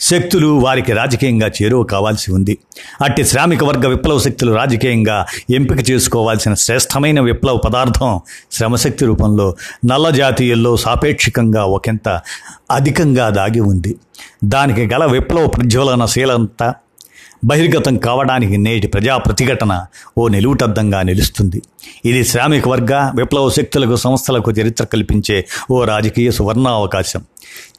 [0.00, 2.58] శక్తులు వారికి రాజకీయంగా చేరువ కావాల్సి ఉంది.
[3.04, 8.20] అట్టి శ్రామిక వర్గ విప్లవ శక్తులు రాజకీయంగా ఎంపిక చేసుకోవాల్సిన శ్రేష్టమైన విప్లవ పదార్థం
[8.52, 12.20] శ్రమశక్తి రూపంలో నల్ల జాతీయుల్లో సాపేక్షికంగా ఒకంత
[12.70, 13.96] అధికంగా దాగి ఉంది.
[14.44, 16.74] దానికి గల విప్లవ ప్రజ్వలనశీలంతా
[17.44, 19.86] బహిర్గతం కావడానికి నేటి ప్రజా ప్రతిఘటన
[20.18, 21.62] ఓ నిలువుటద్దంగా నిలుస్తుంది.
[22.04, 27.22] ఇది శ్రామిక వర్గ విప్లవ శక్తులకు సంస్థలకు చరిత్ర కల్పించే ఓ రాజకీయ సువర్ణ అవకాశం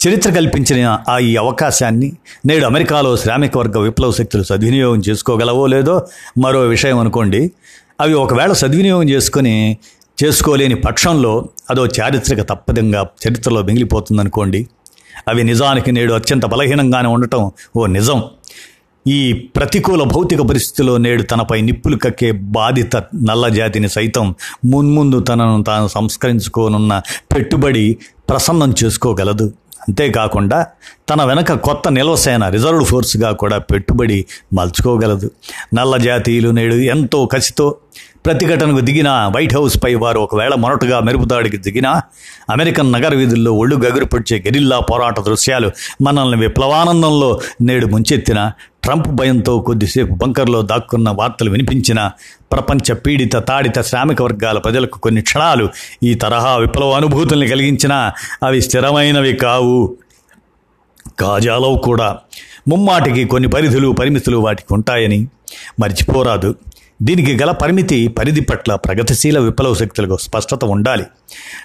[0.08, 2.12] చరిత్ర కల్పించిన ఆ ఈ అవకాశాన్ని
[2.46, 5.96] నేడు అమెరికాలో శ్రామిక వర్గ విప్లవ శక్తులు సద్వినియోగం చేసుకోగలవో లేదో
[6.38, 7.52] మరో విషయం అనుకోండి.
[8.02, 9.78] అవి ఒకవేళ సద్వినియోగం చేసుకొని
[10.24, 14.68] చేసుకోలేని పక్షంలో అదో చారిత్రక తప్పదంగా చరిత్రలో మిగిలిపోతుందనుకోండి.
[15.28, 18.20] అవి నిజానికి నేడు అత్యంత బలహీనంగానే ఉండటం ఓ నిజం.
[19.08, 24.36] ఈ ప్రతికూల భౌతిక పరిస్థితిలో నేడు తనపై నిప్పులు కక్కే బాధిత నల్ల జాతిని సైతం
[24.66, 27.98] మున్ముందు తనను తాను సంస్కరించుకోనున్న పెట్టుబడి
[28.30, 29.54] ప్రసన్నం చేసుకోగలదు.
[29.88, 30.68] అంతేకాకుండా
[31.10, 35.32] తన వెనక కొత్త నిల్వసేన రిజర్వ్డ్ ఫోర్స్గా కూడా పెట్టుబడి మలుచుకోగలదు.
[35.74, 37.76] నల్ల జాతీయులు నేడు ఎంతో కసితో
[38.26, 42.02] ప్రతిఘటనకు దిగిన వైట్ హౌస్పై వారు ఒకవేళ మొరటుగా మెరుపుదాడికి దిగినా
[42.50, 45.72] అమెరికన్ నగర వీధుల్లో ఒళ్ళు గగురుపొడిచే గెరిల్లా పోరాట దృశ్యాలు
[46.02, 48.52] మనల్ని విప్లవానందంలో నేడు ముంచెత్తిన
[48.84, 52.12] ట్రంప్ భయంతో కొద్దిసేపు బంకర్లో దాక్కున్న వార్తలు వినిపించిన
[52.52, 55.70] ప్రపంచ పీడిత తాడిత శ్రామిక వర్గాల ప్రజలకు కొన్ని క్షణాలు
[56.04, 58.14] ఈ తరహా విప్లవ అనుభూతుల్ని కలిగించినా
[58.44, 59.96] అవి స్థిరమైనవి కావు.
[61.20, 62.18] కాజాలవు కూడా.
[62.68, 65.28] ముమ్మాటికి కొన్ని పరిధులు పరిమితులు వాటికి ఉంటాయని
[65.80, 66.56] మర్చిపోరాదు.
[67.04, 71.06] దీనికి గల పరిమితి పరిధి పట్ల ప్రగతిశీల విప్లవ శక్తులకు స్పష్టత ఉండాలి.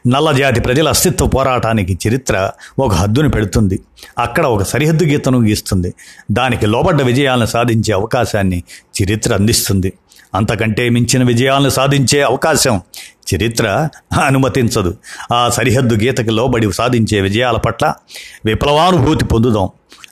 [0.06, 3.80] నల్లజాతి ప్రజల అస్తిత్వ పోరాటానికి చరిత్ర ఒక హద్దును పెడుతుంది.
[4.18, 5.94] అక్కడ ఒక సరిహద్దు గీతను గీస్తుంది.
[6.30, 8.62] దానికి లోబడ్డ విజయాలను సాధించే అవకాశాన్ని
[9.02, 9.92] చరిత్ర అందిస్తుంది.
[10.34, 12.80] అంతకంటే మించిన విజయాలను సాధించే అవకాశం
[13.34, 13.88] చరిత్ర
[14.24, 14.96] అనుమతించదు.
[15.32, 17.94] ఆ సరిహద్దు గీతకి లోబడి సాధించే విజయాల పట్ల
[18.44, 19.68] విప్లవానుభూతి పొందుదాం.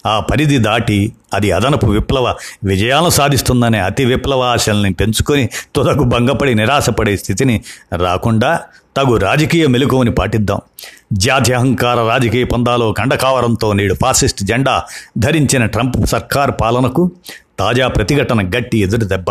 [0.07, 2.35] ఆ పరిధి దాటి అది అదనపు విప్లవ
[2.65, 7.63] విజయాలను సాధిస్తుందనే అతి విప్లవ ఆశల్ని పెంచుకొని తుదకు భంగపడి నిరాశపడే స్థితిని
[7.97, 8.61] రాకుండా
[8.97, 10.61] తగు రాజకీయ మెలకువని పాటిద్దాం.
[11.13, 14.83] జాత్యహంకార రాజకీయ పందాలో కండకావరంతో నేడు ఫాసిస్ట్ జెండా
[15.19, 17.11] ధరించిన ట్రంప్ సర్కార్ పాలనకు
[17.59, 19.31] తాజా ప్రతిఘటన గట్టి ఎదురు దెబ్బ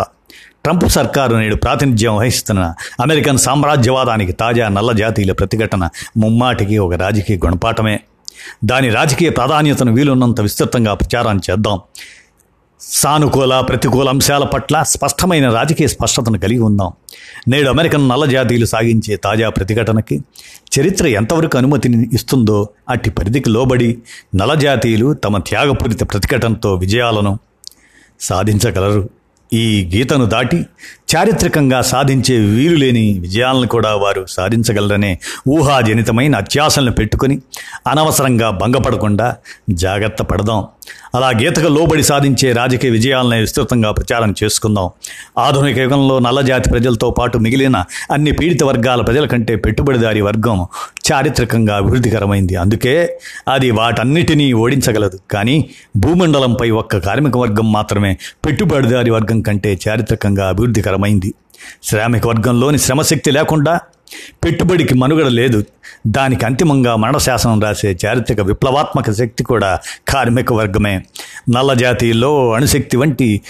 [0.64, 7.99] ట్రంప్ సర్కారు నేడు ప్రాతినిధ్యం వహిస్తున్న అమెరికన్ సామ్రాజ్యవాదానికి తాజా నల్ల జాతీయుల ప్రతిఘటన ముమ్మాటికి ఒక రాజకీయ గుణపాఠమే.
[8.66, 11.80] దాని రాజకీయ ప్రాధాన్యతను వీలున్నంత విస్తృతంగా ప్రచారం చేద్దాం.
[12.82, 16.91] సానుకూల ప్రతికూల అంశాల పట్ల స్పష్టమైన రాజకీయ స్పష్టతను కలిగి ఉందాం.
[17.47, 20.24] నేడు అమెరికన్ నల్ల జాతీయులు సాగించే తాజా ప్రతిఘటనకి
[20.80, 23.97] చరిత్ర ఎంతవరకు అనుమతిని ఇస్తుందో అట్టి పరిధికి లోబడి
[24.36, 27.39] నల్ల జాతీయులు తమ త్యాగపూరిత ప్రతిఘటనతో విజయాలను
[28.22, 29.09] సాధించగలరు.
[29.54, 29.64] ఈ
[29.95, 30.60] గీతను దాటి
[31.16, 37.39] చారిత్రకంగా సాధించే వీలులేని విజయాలను కూడా వారు సాధించగలరనే ఊహాజనితమైన అత్యాశలను పెట్టుకొని
[37.88, 39.36] అనవసరంగా భంగపడకుండా
[39.70, 40.68] జాగ్రత్త పడదాం.
[41.16, 44.89] అలా గీతకు లోబడి సాధించే రాజకీయ విజయాలను విస్తృతంగా ప్రచారం చేసుకుందాం.
[45.38, 50.68] ఆధునిక యుగంలో నల్లజాతి ప్రజలతో పాటు మిగిలిన అన్ని పీడిత వర్గాల ప్రజల కంటే పెట్టుబడిదారి వర్గం
[51.11, 52.55] చారిత్రకంగా అభివృద్ధికరమైంది.
[52.55, 55.20] అందుకే అది వాటన్నిటినీ ఓడించగలదు.
[55.32, 61.03] కానీ భూమండలంపై ఒక్క కార్మిక వర్గం మాత్రమే పెట్టుబడిదారి వర్గం కంటే చారిత్రకంగా అభివృద్ధికరమైంది.
[61.84, 63.80] శ్రామిక వర్గంలోని శ్రమశక్తి లేకుండా
[64.43, 65.64] పెట్టుబడికి మనుగడ లేదు.
[66.08, 71.06] దానికి అంతిమంగా మరణశాసనం రాసే చారిత్రక విప్లవాత్మక శక్తి కూడా కార్మిక వర్గమే.
[71.49, 73.41] నల్ల జాతీయుల్లో అణుశక్తి వంటి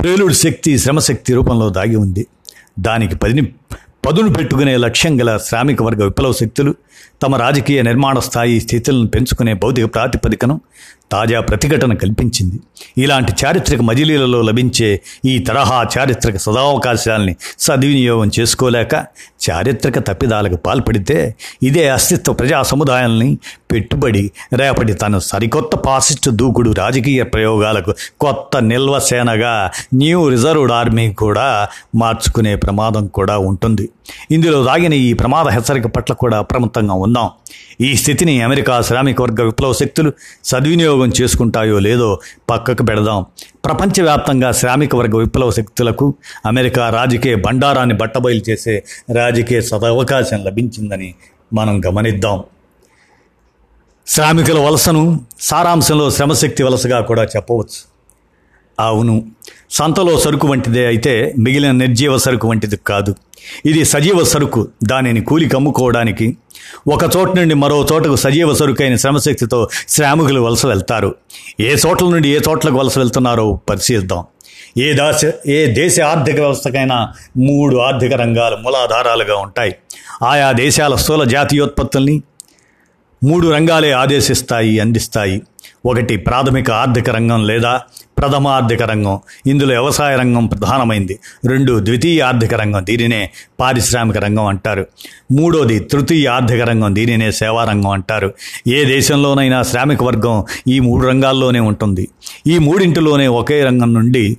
[0.00, 2.26] ప్రేలుడు శక్తి శ్రమశక్తి రూపంలో దాగి ఉంది.
[2.78, 3.42] దానికి పదిని
[4.06, 6.72] పదును పెట్టుకునే లక్ష్యం గల శ్రామిక వర్గ విప్లవ శక్తులు
[7.22, 10.60] తమ రాజకీయ నిర్మాణ స్థాయి స్థితులను పెంచుకునే భౌతిక ప్రాతిపదికను
[11.12, 12.60] తాజా ప్రతిఘటన కల్పించింది.
[12.98, 18.94] ఇలాంటి చారిత్రక మజిలీలలో లభించే ఈ తరహా చారిత్రక సదావకాశాల్ని సద్వినియోగం చేసుకోలేక
[19.46, 21.18] చారిత్రక తప్పిదాలకు పాల్పడితే
[21.62, 23.38] ఇదే అస్తిత్వ ప్రజా సముదాయాల్ని
[23.72, 29.54] పెట్టుబడి రేపటి తన సరికొత్త పాసిస్ట్ దూకుడు రాజకీయ ప్రయోగాలకు కొత్త నిల్వ సేనగా
[29.94, 33.86] న్యూ రిజర్వ్డ్ ఆర్మీ కూడా మార్చుకునే ప్రమాదం కూడా ఉంటుంది.
[34.30, 37.30] ఇందులో దాగిన ఈ ప్రమాద హెచ్చరిక పట్ల కూడా అప్రమత్తంగా ఉందాం.
[37.80, 40.12] ఈ స్థితిని అమెరికా శ్రామిక వర్గ విప్లవ శక్తులు
[40.44, 42.20] సద్వినియోగం చేసుకుంటాయో లేదో
[42.50, 43.26] పక్కకు పెడదాం.
[43.64, 46.14] ప్రపంచవ్యాప్తంగా శ్రామిక వర్గ విప్లవ శక్తులకు
[46.46, 48.84] అమెరికా రాజకీయ బండారాన్ని బట్టబయలు చేసే
[49.14, 51.14] రాజకీయ సదవకాశం లభించిందని
[51.52, 52.42] మనం గమనిద్దాం.
[54.06, 57.94] శ్రామికుల వలసను సారాంశంలో శ్రమశక్తి వలసగా కూడా చెప్పవచ్చు.
[58.80, 59.26] అవును
[59.70, 63.14] సంతలో సరుకు వంటిదే అయితే మిగిలిన నిర్జీవ సరుకు వంటిది కాదు.
[63.66, 64.68] ఇది సజీవ సరుకు.
[64.84, 66.36] దానిని కూలికి అమ్ముకోవడానికి
[66.88, 71.14] ఒక చోట నుండి మరో చోటకు సజీవ సరుకైన శ్రమశక్తితో శ్రామికులు వలస వెళ్తారు.
[71.60, 74.24] ఏ చోట్ల నుండి ఏ చోట్లకు వలస వెళ్తున్నారో పరిశీలిద్దాం.
[74.78, 79.74] ఏ దాశ ఏ దేశ ఆర్థిక వ్యవస్థకైనా మూడు ఆర్థిక రంగాలు మూలాధారాలుగా ఉంటాయి.
[80.22, 82.22] ఆయా దేశాల స్థూల జాతీయోత్పత్తుల్ని
[83.24, 85.42] మూడు రంగాలే ఆదేశిస్తాయి అందిస్తాయి.
[85.86, 87.80] ఒకటి ప్రాథమిక ఆర్థిక రంగం లేదా
[88.18, 89.20] ప్రథమ ఆర్థిక రంగం.
[89.46, 91.18] ఇందులో వ్యవసాయ రంగం ప్రధానమైంది.
[91.44, 93.30] రెండు ద్వితీయ ఆర్థిక రంగం దీనినే
[93.60, 94.86] పారిశ్రామిక రంగం అంటారు.
[95.32, 98.34] మూడోది తృతీయ ఆర్థిక రంగం దీనినే సేవా రంగం అంటారు.
[98.66, 102.08] ఏ దేశంలోనైనా శ్రామిక వర్గం ఈ మూడు రంగాల్లోనే ఉంటుంది.
[102.46, 104.36] ఈ మూడింటిలోనే ఒకే రంగం నుండి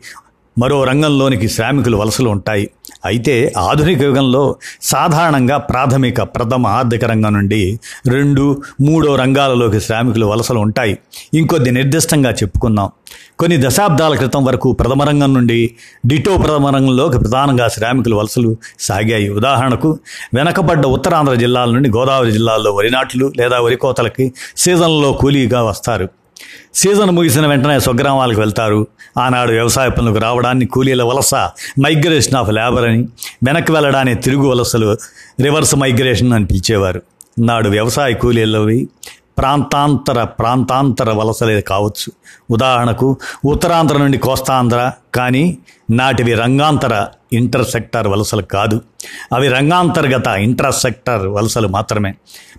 [0.58, 2.70] మరో రంగంలోనికి శ్రామికులు వలసలు ఉంటాయి.
[3.06, 10.97] అయితే ఆధునిక యుగంలో సాధారణంగా ప్రాథమిక ప్రథమ ఆర్థిక రంగం నుండి రెండు మూడో రంగాలలోకి శ్రామికులు వలసలు ఉంటాయి.
[11.34, 12.89] ఇంకొద్ది నిర్దిష్టంగా చెప్పుకుందాం.
[13.39, 15.76] కొన్ని దశాబ్దాల క్రితం వరకు ప్రథమ రంగం నుండి
[16.06, 19.30] డిటో ప్రథమ రంగంలోకి ప్రధానంగా శ్రామికులు వలసలు సాగాయి.
[19.30, 19.99] ఉదాహరణకు
[20.34, 26.10] వెనకబడ్డ ఉత్తరాంధ్ర జిల్లాల నుండి గోదావరి జిల్లాల్లో వరి నాట్లు లేదా వరి కోతలకి సీజన్లో కూలీగా వస్తారు.
[26.76, 28.88] సీజన్ ముగిసిన వెంటనే స్వగ్రామాలకు వెళ్తారు.
[29.18, 31.36] ఆనాడు వ్యవసాయ పనులకు రావడాన్ని కూలీల వలస
[31.80, 33.02] మైగ్రేషన్ ఆఫ్ లేబర్ అని
[33.44, 34.98] వెనక్కి వెళ్ళడాన్ని తిరుగు వలసలు
[35.42, 37.02] రివర్స్ మైగ్రేషన్ అని పిలిచేవారు.
[37.40, 38.88] నాడు వ్యవసాయ కూలీలవి
[39.38, 42.12] ప్రాంతాంతర ప్రాంతాంతర వలసలే కావచ్చు.
[42.52, 45.58] ఉదాహరణకు ఉత్తరాంధ్ర నుండి కోస్తాంధ్ర కానీ
[45.92, 48.82] నాటివి రంగాంతర ఇంటర్ సెక్టార్ వలసలు కాదు.
[49.34, 52.14] అవి రంగాంతర్గత ఇంటర్ సెక్టార్ వలసలు మాత్రమే.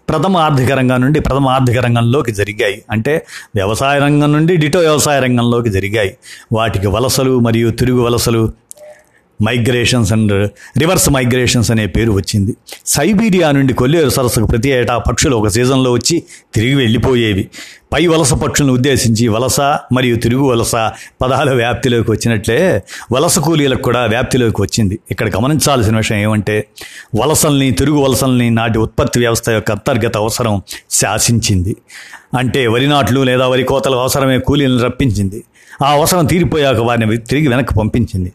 [0.08, 2.82] ప్రథమ ఆర్థిక రంగం నుండి ప్రథమ ఆర్థిక రంగంలోకి జరిగాయి.
[2.90, 6.16] అంటే వ్యవసాయ రంగం నుండి డిటో వ్యవసాయ రంగంలోకి జరిగాయి.
[6.52, 8.52] వాటికి వలసలు మరియు తిరుగు వలసలు
[9.42, 12.56] మైగ్రేషన్స్ అండ్ రివర్స్ మైగ్రేషన్స్ అనే పేరు వచ్చింది.
[12.86, 16.22] సైబీరియా నుండి కొల్లేరు సరస్సుకు ప్రతి ఏటా పక్షులు ఒక సీజన్లో వచ్చి
[16.54, 17.48] తిరిగి వెళ్ళిపోయేవి.
[17.92, 19.60] పై వలస పక్షులను ఉద్దేశించి వలస
[19.92, 20.74] మరియు తిరుగు వలస
[21.22, 22.82] పదాల వ్యాప్తిలోకి వచ్చినట్లే
[23.12, 24.98] వలస కూలీలకు కూడా వ్యాప్తిలోకి వచ్చింది.
[25.10, 26.66] ఇక్కడ గమనించాల్సిన విషయం ఏమంటే
[27.20, 31.76] వలసల్ని తిరుగు వలసల్ని నాటి ఉత్పత్తి వ్యవస్థ యొక్క అంతర్గత అవసరం శాసించింది.
[32.38, 35.44] అంటే వరి నాట్లు లేదా వరి కోతల అవసరమే కూలీలను రప్పించింది.
[35.84, 38.32] ఆ అవసరం తీరిపోయాక వారిని తిరిగి వెనక్కి పంపించింది.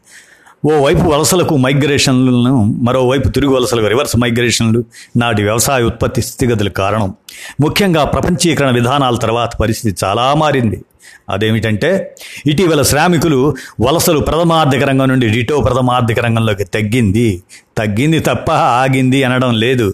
[0.65, 4.83] ఓవైపు వలసలకు మైగ్రేషన్లను మరోవైపు తిరుగు వలసలకు రివర్స్ మైగ్రేషన్లు
[5.17, 7.13] నాటి వ్యవసాయ ఉత్పత్తి స్థితిగతులు కారణం.
[7.61, 10.81] ముఖ్యంగా ప్రపంచీకరణ విధానాల తర్వాత పరిస్థితి చాలా మారింది.
[11.29, 17.43] అదేమిటంటే ఇటీవల శ్రామికులు వలసలు ప్రథమార్థిక రంగం నుండి డిటో ప్రథమార్థిక రంగంలోకి తగ్గింది.
[17.77, 19.93] తగ్గింది తప్ప ఆగింది అనడం లేదు.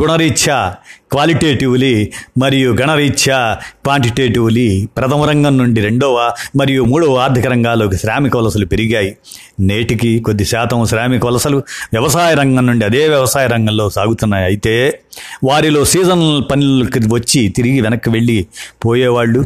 [0.00, 0.74] గుణరీత్యా
[1.10, 9.16] క్వాలిటేటివ్లీ మరియు గణరీత్యా క్వాంటిటేటివ్లీ ప్రథమ రంగం నుండి రెండవ మరియు మూడవ ఆర్థిక రంగాల్లోకి శ్రామిక వలసలు పెరిగాయి.
[9.60, 11.56] నేటికి కొద్ది శాతం శ్రామిక వలసలు
[11.92, 14.44] వ్యవసాయ రంగం నుండి అదే వ్యవసాయ రంగంలో సాగుతున్నాయి.
[14.44, 15.00] అయితే
[15.44, 18.46] వారిలో సీజనల్ పనులకి వచ్చి తిరిగి వెనక్కి వెళ్ళి
[18.84, 19.44] పోయేవాళ్ళు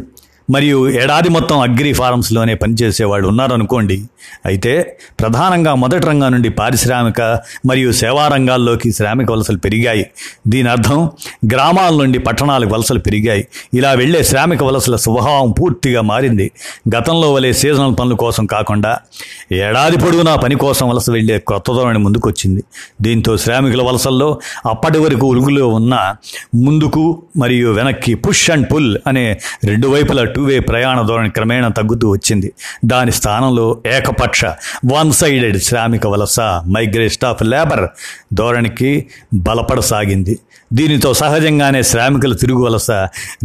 [0.49, 4.03] మరియు ఏడాది మొత్తం అగ్రి ఫార్మ్స్లోనే పనిచేసేవాళ్ళు ఉన్నారనుకోండి
[4.45, 7.21] అయితే ప్రధానంగా మొదటి రంగం నుండి పారిశ్రామిక
[7.65, 10.05] మరియు సేవా రంగాల్లోకి శ్రామిక వలసలు పెరిగాయి.
[10.47, 11.09] దీని అర్థం
[11.53, 13.47] గ్రామాల నుండి పట్టణాలకు వలసలు పెరిగాయి.
[13.73, 16.51] ఇలా వెళ్ళే శ్రామిక వలసల స్వభావం పూర్తిగా మారింది.
[16.95, 18.97] గతంలో వలె సీజనల్ పనుల కోసం కాకుండా
[19.51, 22.63] ఏడాది పొడవునా పని కోసం వలస వెళ్ళే కొత్త ధోరణి ముందుకొచ్చింది.
[23.01, 24.39] దీంతో శ్రామికుల వలసల్లో
[24.69, 26.15] అప్పటి వరకు ఉరుగులో ఉన్న
[26.55, 32.11] ముందుకు మరియు వెనక్కి పుష్ అండ్ పుల్ అనే రెండు వైపుల టూ వే ప్రయాణ ధోరణి క్రమేణా తగ్గుతూ
[32.11, 32.51] వచ్చింది.
[32.85, 33.65] దాని స్థానంలో
[33.95, 34.45] ఏకపక్ష
[34.91, 36.39] వన్ సైడెడ్ శ్రామిక వలస
[36.75, 37.87] మైగ్రేషన్ ఆఫ్ లేబర్
[38.33, 38.91] ధోరణికి
[39.33, 40.39] బలపడసాగింది.
[40.73, 42.91] దీనితో సహజంగానే శ్రామికుల తిరుగు వలస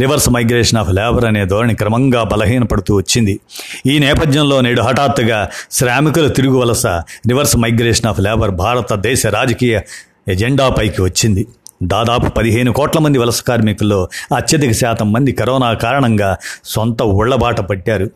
[0.02, 3.40] రివర్స్ మైగ్రేషన్ ఆఫ్ లేబర్ అనే ధోరణి క్రమంగా బలహీనపడుతూ వచ్చింది.
[3.86, 6.86] ఈ నేపథ్యంలో నేడు హఠాత్తుగా శ్రామికుల తిరుగు వలస
[7.30, 9.80] రివర్స్ మైగ్రేషన్ ఆఫ్ లేబర్ భారతదేశ రాజకీయ
[10.28, 11.46] ఎజెండాపైకి వచ్చింది.
[11.84, 18.10] దాదాపు పదిహేను కోట్ల మంది వలస కార్మికుల్లో అత్యధిక శాతం మంది కరోనా కారణంగా సొంత ఉళ్ళబాట పట్టారు.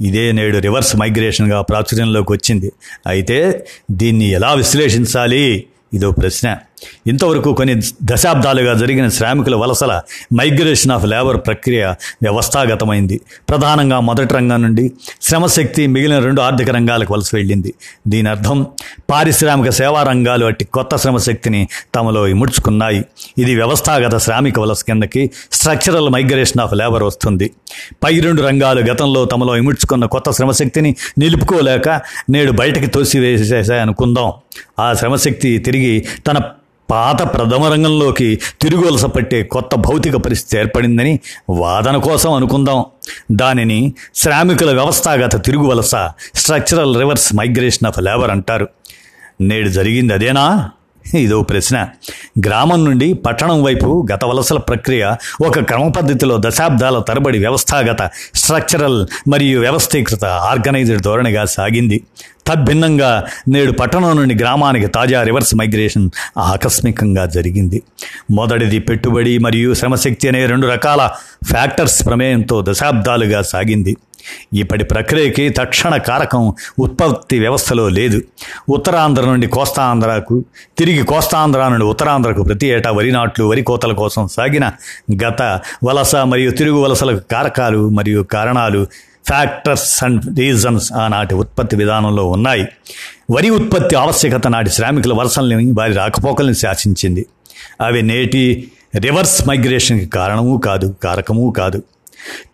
[0.00, 2.72] ఇదే నేడు రివర్స్ మైగ్రేషన్గా ప్రాచుర్యంలోకి వచ్చింది.
[3.06, 5.66] అయితే దీన్ని ఎలా విశ్లేషించాలి?
[5.94, 6.56] ఇదో ప్రశ్న.
[7.06, 10.00] ఇంతవరకు కొన్ని దశాబ్దాలుగా జరిగిన శ్రామికుల వలసల
[10.34, 11.84] మైగ్రేషన్ ఆఫ్ లేబర్ ప్రక్రియ
[12.22, 13.20] వ్యవస్థాగతమైంది.
[13.48, 17.74] ప్రధానంగా మొదటి రంగం నుండి శ్రమశక్తి మిగిలిన రెండు ఆర్థిక రంగాలకు వలస వెళ్ళింది.
[18.08, 18.66] దీని అర్థం
[19.10, 23.04] పారిశ్రామిక సేవా రంగాలు అట్టి కొత్త శ్రమశక్తిని తమలో ఇముడ్చుకున్నాయి.
[23.38, 27.50] ఇది వ్యవస్థాగత శ్రామిక వలస కిందకి స్ట్రక్చరల్ మైగ్రేషన్ ఆఫ్ లేబర్ వస్తుంది.
[28.04, 31.88] పై రెండు రంగాలు గతంలో తమలో ఇముడ్చుకున్న కొత్త శ్రమశక్తిని నిలుపుకోలేక
[32.30, 34.32] నేడు బయటకి తోసివేసేసాయనుకుందాం
[34.78, 36.38] ఆ శ్రమశక్తి తిరిగి తన
[36.90, 41.20] పాత ప్రథమ రంగంలోకి తిరుగువలస పట్టే కొత్త భౌతిక పరిస్థితి ఏర్పడిందని
[41.50, 42.84] వాదన కోసం అనుకుందాం.
[43.32, 45.92] దానిని శ్రామికుల వ్యవస్థాగత తిరుగువలస
[46.34, 48.68] structural reverse migration of labour అంటారు.
[49.40, 50.70] నేడు జరిగింది అదేనా?
[51.14, 51.88] ఇదో ప్రశ్న.
[52.46, 55.14] గ్రామం నుండి పట్టణం వైపు గత వలసల ప్రక్రియ
[55.46, 62.04] ఒక క్రమ పద్ధతిలో దశాబ్దాల తరబడి వ్యవస్థాగత స్ట్రక్చరల్ మరియు వ్యవస్థీకృత ఆర్గనైజ్డ్ ధోరణిగా సాగింది.
[62.46, 63.10] తద్భిన్నంగా
[63.48, 67.82] నేడు పట్టణం నుండి గ్రామానికి తాజా రివర్స్ మైగ్రేషన్ ఆకస్మికంగా జరిగింది.
[68.30, 71.10] మొదటిది పెట్టుబడి మరియు శ్రమశక్తి అనే రెండు రకాల
[71.50, 73.96] ఫ్యాక్టర్స్ ప్రమేయంతో దశాబ్దాలుగా సాగింది.
[74.54, 78.22] ఇప్పటి ప్రక్రియకి తక్షణ కారకం ఉత్పత్తి వ్యవస్థలో లేదు.
[78.68, 80.44] ఉత్తరాంధ్ర నుండి కోస్తాంధ్రకు
[80.78, 84.72] తిరిగి కోస్తాంధ్ర నుండి ఉత్తరాంధ్రకు ప్రతి ఏటా వరి నాట్లు వరి కోతల కోసం సాగిన
[85.24, 88.86] గత వలస మరియు తిరుగు వలసలకు కారకాలు మరియు కారణాలు
[89.26, 92.68] ఫ్యాక్టర్స్ అండ్ రీజన్స్ ఆనాటి ఉత్పత్తి విధానంలో ఉన్నాయి.
[93.30, 97.26] వరి ఉత్పత్తి ఆవశ్యకత నాటి శ్రామికుల వలసల్ని వారి రాకపోకల్ని శాసించింది.
[97.80, 101.82] అవి నేటి రివర్స్ మైగ్రేషన్కి కారణము కాదు కారకము కాదు.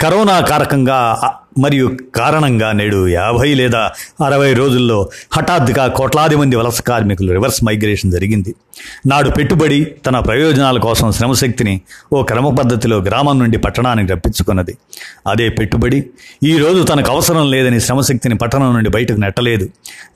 [0.00, 3.90] కరోనా కారకంగా మరియు కారణంగా నేడు యాభై లేదా
[4.26, 8.54] అరవై రోజుల్లో హఠాత్తుగా కోట్లాది మంది వలస కార్మికులు రివర్స్ మైగ్రేషన్ జరిగింది.
[9.06, 11.80] నాడు పెట్టుబడి తన ప్రయోజనాల కోసం శ్రమశక్తిని
[12.12, 14.76] ఓ క్రమ పద్ధతిలో గ్రామం నుండి పట్టణానికి రప్పించుకున్నది.
[15.26, 16.06] అదే పెట్టుబడి
[16.42, 19.68] ఈరోజు తనకు అవసరం లేదని శ్రమశక్తిని పట్టణం నుండి బయటకు నెట్టలేదు.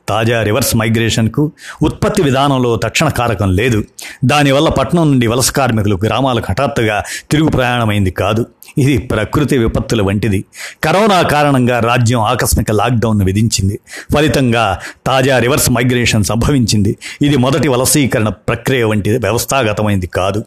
[0.08, 1.52] తాజా రివర్స్ మైగ్రేషన్కు
[1.82, 3.84] ఉత్పత్తి విధానంలో తక్షణ కారకం లేదు.
[4.24, 8.46] దానివల్ల పట్టణం నుండి వలస కార్మికులు గ్రామాలకు హఠాత్తుగా తిరుగు ప్రయాణమైంది కాదు.
[8.78, 10.44] ఇది ప్రకృతి విపత్తుల వంటిది.
[10.84, 13.80] కరోనా కారణంగా రాజ్యం ఆకస్మిక లాక్డౌన్ను విధించింది.
[14.14, 16.96] ఫలితంగా తాజా రివర్స్ మైగ్రేషన్ సంభవించింది.
[17.22, 19.18] ఇది మొదటి వలసీకరణ ప్రక్రియ వంటిది.
[19.18, 20.44] వ్యవస్థాగతమైంది కాదు.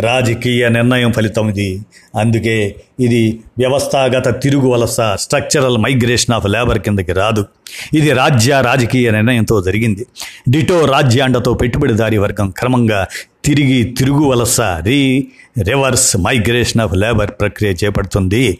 [0.00, 1.80] రాజకీయ నిర్ణయం ఫలితం ఇది.
[2.20, 7.46] అందుకే ఇది వ్యవస్థాగత తిరుగు వలస స్ట్రక్చరల్ మైగ్రేషన్ ఆఫ్ లేబర్ కిందకి రాదు.
[7.94, 10.06] ఇది రాజ్య రాజకీయ నిర్ణయంతో జరిగింది.
[10.48, 13.06] డిటో రాజ్యాండతో పెట్టుబడిదారీ వర్గం క్రమంగా
[13.46, 15.28] తిరిగి తిరుగు వలస రీ
[15.62, 18.58] రివర్స్ మైగ్రేషన్ ఆఫ్ లేబర్ ప్రక్రియ చేపడుతుంది.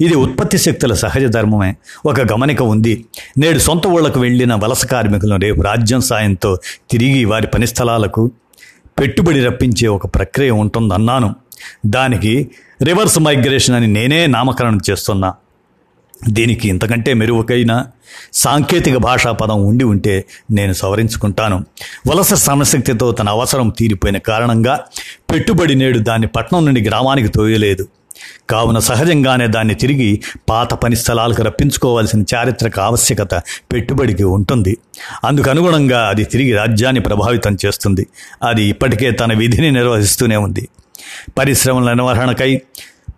[0.00, 1.76] ఇది ఉత్పత్తి శక్తుల సహజ ధర్మమే.
[2.06, 3.04] ఒక గమనిక ఉంది.
[3.38, 6.58] నేడు సొంత ఊళ్ళకు వెళ్ళిన వలస కార్మికులను రేపు రాజ్యం సాయంతో
[6.90, 8.30] తిరిగి వారి పని స్థలాలకు
[8.98, 11.34] పెట్టుబడి రప్పించే ఒక ప్రక్రియ ఉంటుందన్నాను.
[11.86, 12.50] దానికి
[12.82, 15.34] రివర్స్ మైగ్రేషన్ అని నేనే నామకరణం చేస్తున్నా.
[16.28, 17.84] దీనికి ఇంతకంటే మెరుగైన
[18.32, 21.64] సాంకేతిక భాషా పదం ఉండి ఉంటే నేను సవరించుకుంటాను.
[22.06, 24.80] వలస సమశక్తితో తన అవసరం తీరిపోయిన కారణంగా
[25.32, 27.88] పెట్టుబడి నేడు దాన్ని పట్నం నుండి గ్రామానికి తోయలేదు.
[28.50, 33.34] కావున సహజంగానే దాన్ని తిరిగి పాత పని స్థలాలకు రప్పించుకోవాల్సిన చారిత్రక ఆవశ్యకత
[33.72, 34.76] పెట్టుబడికి ఉంటుంది.
[35.24, 38.06] అందుకనుగుణంగా అది తిరిగి రాజ్యాన్ని ప్రభావితం చేస్తుంది.
[38.42, 40.68] అది ఇప్పటికే తన విధిని నిర్వహిస్తూనే ఉంది.
[41.38, 42.60] పరిశ్రమల నిర్వహణకై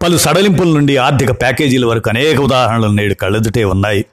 [0.02, 4.04] పలు సడలింపుల నుండి ఆర్థిక ప్యాకేజీల వరకు అనేక ఉదాహరణలు నేడు కళ్ళెదుటే ఉన్నాయి.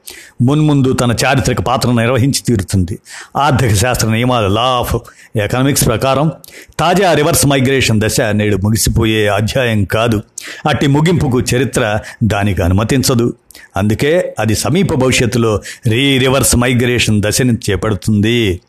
[0.42, 3.00] మున్ముందు తన చారిత్రక పాత్రను నిర్వహించి తీరుతుంది.
[3.38, 4.96] ఆర్థిక శాస్త్ర నియమాల లా ఆఫ్
[5.36, 6.32] ఎకనామిక్స్ ప్రకారం
[6.80, 10.22] తాజా రివర్స్ మైగ్రేషన్ దశ నేడు ముగిసిపోయే అధ్యాయం కాదు.
[10.70, 13.34] అట్టి ముగింపుకు చరిత్ర దానికి అనుమతించదు.
[13.78, 18.62] అందుకే అది సమీప భవిష్యత్తులో రీ రివర్స్ మైగ్రేషన్ దశని చేపడుతుంది.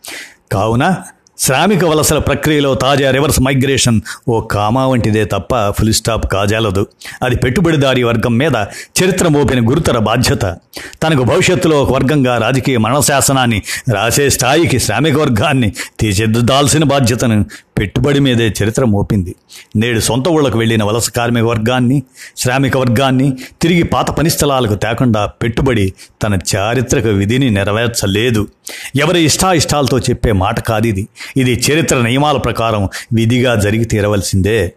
[0.53, 0.97] కావున
[1.39, 6.87] శ్రామిక వలసల ప్రక్రియలో తాజా రివర్స్ మైగ్రేషన్ ఓ కామా వంటిదే తప్ప ఫుల్ స్టాప్ కాజాలదు.
[7.23, 8.53] అది పెట్టుబడిదారీ వర్గం మీద
[9.01, 10.57] చరిత్ర మోపిన గురుతర బాధ్యత.
[11.03, 13.63] తనకు భవిష్యత్తులో ఒక వర్గంగా రాజకీయ మరణశాసనాన్ని
[13.93, 17.45] రాసే స్థాయికి శ్రామిక వర్గాన్ని తీర్చిదిద్దాల్సిన బాధ్యతను
[17.79, 19.35] పెట్టుబడి మీదే చరిత్ర మోపింది.
[19.77, 22.03] నేడు సొంత ఊళ్ళకు వెళ్ళిన వలస కార్మిక వర్గాన్ని
[22.37, 28.49] శ్రామిక వర్గాన్ని తిరిగి పాత పని స్థలాలకు తేకుండా పెట్టుబడి తన చారిత్రక విధిని నెరవేర్చలేదు.
[28.97, 34.73] ఎవరి ఇష్టాయిష్టాలతో చెప్పే మాట కాదు ఇది ఇది చరిత్ర నియమాల ప్రకారం విధిగా జరిగి తీరవలసిందే.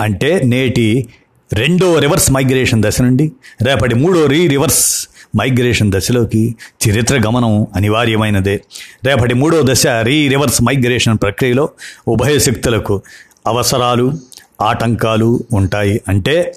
[0.00, 1.08] అంటే నేటి
[1.52, 6.54] రెండో రివర్స్ మైగ్రేషన్ దశ నుండి రేపటి మూడో రీ రివర్స్ మైగ్రేషన్ దశలోకి
[6.88, 8.62] చరిత్ర గమనం అనివార్యమైనదే.
[9.04, 11.68] రేపటి మూడో దశ రీ రివర్స్ మైగ్రేషన్ ప్రక్రియలో
[12.08, 13.02] ఉభయ శక్తులకు
[13.46, 14.12] అవసరాలు
[14.60, 16.00] ఆటంకాలు ఉంటాయి.
[16.08, 16.54] అంటే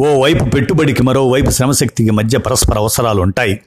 [0.00, 3.60] ఓ వైపు పెట్టుబడికి మరోవైపు శ్రమశక్తికి మధ్య పరస్పర అవసరాలు ఉంటాయి.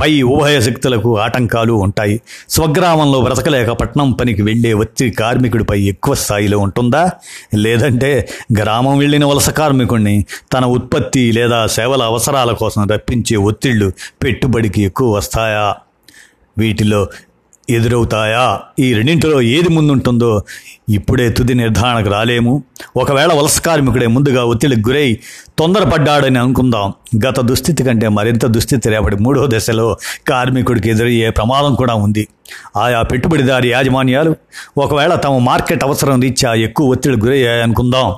[0.00, 2.20] పై ఉభయ శక్తులకు ఆటంకాలు ఉంటాయి.
[2.48, 7.10] స్వగ్రామంలో బ్రతకలేక పట్నం పనికి వెళ్ళే ఒత్తిడి కార్మికుడిపై ఎక్కువ స్థాయిలో ఉంటుందా?
[7.54, 8.28] లేదంటే
[8.58, 15.76] గ్రామం వెళ్ళిన వలస కార్మికుడిని తన ఉత్పత్తి లేదా సేవల అవసరాల కోసం రప్పించే ఒత్తిళ్ళు పెట్టుబడికి ఎక్కువ వస్తాయా?
[16.58, 17.06] వీటిలో
[17.70, 18.60] ఎదురవుతాయా?
[18.78, 20.42] ఈ రెండింటిలో ఏది ముందుంటుందో
[20.88, 22.64] ఇప్పుడే తుది నిర్ధారణకు రాలేము.
[22.96, 25.18] ఒకవేళ వలస కార్మికుడే ముందుగా ఒత్తిడికి గురై
[25.58, 26.92] తొందరపడ్డాడని అనుకుందాం.
[27.28, 29.96] గత దుస్థితి కంటే మరింత దుస్థితి రేపటి మూడో దశలో
[30.28, 32.28] కార్మికుడికి ఎదురయ్యే ప్రమాదం కూడా ఉంది.
[32.76, 34.36] ఆయా పెట్టుబడిదారి యాజమాన్యాలు
[34.78, 38.14] ఒకవేళ తమ మార్కెట్ అవసరం రీత్యా ఎక్కువ ఒత్తిడి గురయ్యాయనుకుందాం.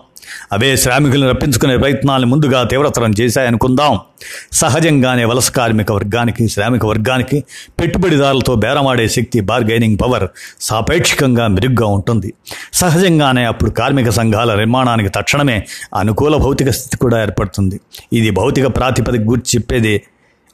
[0.53, 3.99] అవే శ్రామికులను రప్పించుకునే ప్రయత్నాలను ముందుగా తీవ్రతరం చేశాయనుకుందాం.
[4.53, 7.45] సహజంగానే వలస కార్మిక వర్గానికి శ్రామిక వర్గానికి
[7.81, 10.29] పెట్టుబడిదారులతో బేరమాడే శక్తి బార్గైనింగ్ పవర్
[10.61, 12.33] సాపేక్షికంగా మెరుగ్గా ఉంటుంది.
[12.72, 17.81] సహజంగానే అప్పుడు కార్మిక సంఘాల నిర్మాణానికి తక్షణమే అనుకూల భౌతిక స్థితి కూడా ఏర్పడుతుంది.
[18.12, 20.03] ఇది భౌతిక ప్రాతిపదిక గురించి చెప్పేదే.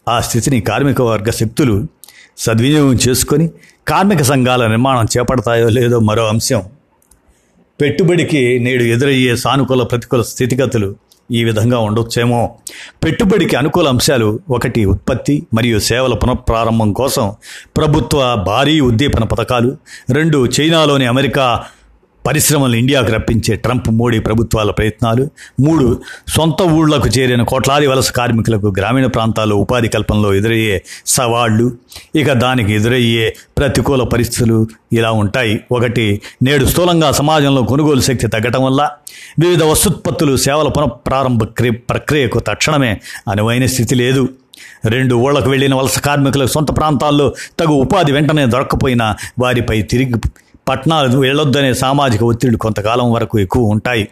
[0.09, 1.87] ఆ స్థితిని కార్మిక వర్గ శక్తులు
[2.39, 3.51] సద్వినియోగం చేసుకొని
[3.89, 6.62] కార్మిక సంఘాల నిర్మాణం చేపడతాయో లేదో మరో అంశం.
[7.81, 10.97] పెట్టుబడికి నేడు ఎదురయ్యే సానుకూల ప్రతికూల స్థితిగతులు
[11.31, 12.55] ఈ విధంగా ఉండొచ్చేమో.
[13.05, 17.35] పెట్టుబడికి అనుకూల అంశాలు ఒకటి ఉత్పత్తి మరియు సేవల పునఃప్రారంభం కోసం
[17.76, 19.76] ప్రభుత్వ భారీ ఉద్దీపన పథకాలు
[20.11, 21.47] రెండు చైనాలోని అమెరికా
[22.27, 25.29] పరిశ్రమలు ఇండియాకు రప్పించే ట్రంప్ మోడీ ప్రభుత్వాల ప్రయత్నాలు
[25.61, 31.77] మూడు సొంత ఊళ్ళకు చేరిన కోట్లాది వలస కార్మికులకు గ్రామీణ ప్రాంతాల్లో ఉపాధి కల్పనలో ఎదురయ్యే సవాళ్ళు
[32.14, 35.61] ఇక దానికి ఎదురయ్యే ప్రతికూల పరిస్థితులు ఇలా ఉంటాయి.
[35.73, 38.91] ఒకటి నేడు స్థూలంగా సమాజంలో కొనుగోలు శక్తి తగ్గటం వల్ల
[39.39, 41.45] వివిధ వస్తుత్పత్తులు సేవల పునఃప్రారంభ
[41.91, 44.29] ప్రక్రియకు తక్షణమే అనువైన స్థితి లేదు.
[44.85, 50.14] రెండు ఊళ్ళకు వెళ్ళిన వలస కార్మికులకు సొంత ప్రాంతాల్లో తగు ఉపాధి వెంటనే దొరక్కపోయినా వారిపై తిరిగి
[50.71, 54.09] పట్టణాలు వెళ్ళొద్దనే సామాజిక ఒత్తిడి కొంతకాలం వరకు ఎక్కువ ఉంటాయి.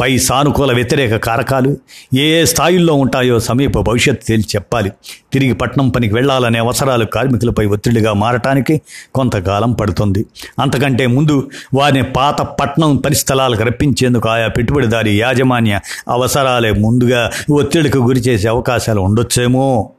[0.00, 1.76] పై సానుకూల వ్యతిరేక కారకాలు
[2.14, 4.90] ఏ ఏ స్థాయిల్లో ఉంటాయో సమీప భవిష్యత్తు తేల్చి చెప్పాలి.
[5.32, 8.80] తిరిగి పట్నం పనికి వెళ్ళాలనే అవసరాలు కార్మికులపై ఒత్తిడిగా మారటానికి
[9.14, 10.26] కొంతకాలం పడుతుంది.
[10.58, 18.48] అంతకంటే ముందు వారిని పాత పట్నం పరిస్థలాలకు రప్పించేందుకు ఆయా పెట్టుబడిదారి యాజమాన్య అవసరాలే ముందుగా ఒత్తిడికి గురి చేసే
[18.48, 19.90] అవకాశాలు ఉండొచ్చేమో.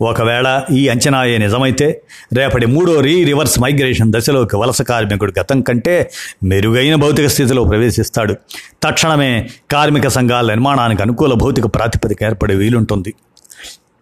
[0.00, 6.10] ఒకవేళ ఈ అంచనాయే నిజమైతే రేపటి మూడో రీ రివర్స్ మైగ్రేషన్ దశలోకి వలస కార్మికుడు గతం కంటే
[6.44, 8.34] మెరుగైన భౌతిక స్థితిలో ప్రవేశిస్తాడు.
[8.82, 13.14] తక్షణమే కార్మిక సంఘాల నిర్మాణానికి అనుకూల భౌతిక ప్రాతిపదిక ఏర్పడే వీలుంటుంది.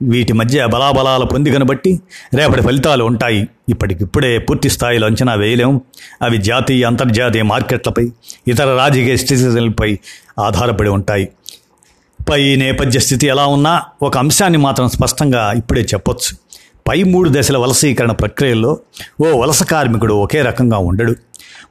[0.03, 2.01] వీటి మధ్య బలాబలాల పొందికను బట్టి
[2.35, 3.49] రేపటి ఫలితాలు ఉంటాయి.
[3.69, 5.83] ఇప్పటికిప్పుడే పూర్తి స్థాయిలో అంచనా వేయలేము.
[6.23, 8.11] అవి జాతీయ అంతర్జాతీయ మార్కెట్లపై
[8.49, 9.99] ఇతర రాజకీయ స్థితిపై
[10.39, 11.29] ఆధారపడి ఉంటాయి.
[12.31, 16.37] పై నేపథ్య స్థితి ఎలా ఉన్నా ఒక అంశాన్ని మాత్రం స్పష్టంగా ఇప్పుడే చెప్పొచ్చు.
[16.89, 18.79] పై మూడు దశల వలసీకరణ ప్రక్రియల్లో
[19.21, 21.15] ఓ వలస కార్మికుడు ఒకే రకంగా ఉండడు.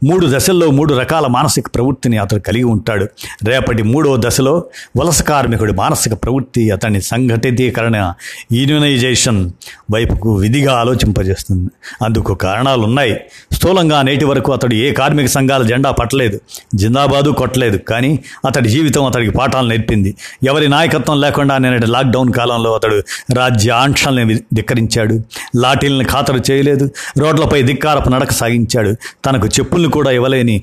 [0.04, 3.08] మూడు దశల్లో మూడు రకాల మానసిక ప్రవృత్తిని అతడు కలిగి ఉంటాడు.
[3.46, 4.64] రేపటి మూడో దశలో
[4.98, 8.14] వలస కార్మికుడి మానసిక ప్రవృత్తి అతని సంఘటితీకరణ
[8.52, 9.52] యూనియనైజేషన్
[9.94, 11.70] వైపుకు విధిగా ఆలోచింపజేస్తుంది.
[12.06, 13.20] అందుకు కారణాలు ఉన్నాయి
[13.52, 16.40] స్థూలంగా నేటి వరకు అతడు ఏ కార్మిక సంఘాల జెండా పట్టలేదు.
[16.76, 17.78] జిందాబాదు కొట్టలేదు.
[17.78, 20.16] కానీ అతడి జీవితం అతడికి పాఠాలు నేర్పింది.
[20.44, 25.20] ఎవరి నాయకత్వం లేకుండా నేనటి లాక్డౌన్ కాలంలో అతడు రాజ్య ఆంక్షల్ని ధిక్కరించాడు.
[25.56, 26.90] లాఠీలను ఖాతరు చేయలేదు.
[27.18, 28.96] రోడ్లపై ధిక్కారపు నడక సాగించాడు.
[29.26, 30.58] తనకు చెప్పుల్ని కూడా ఇవ్వలేని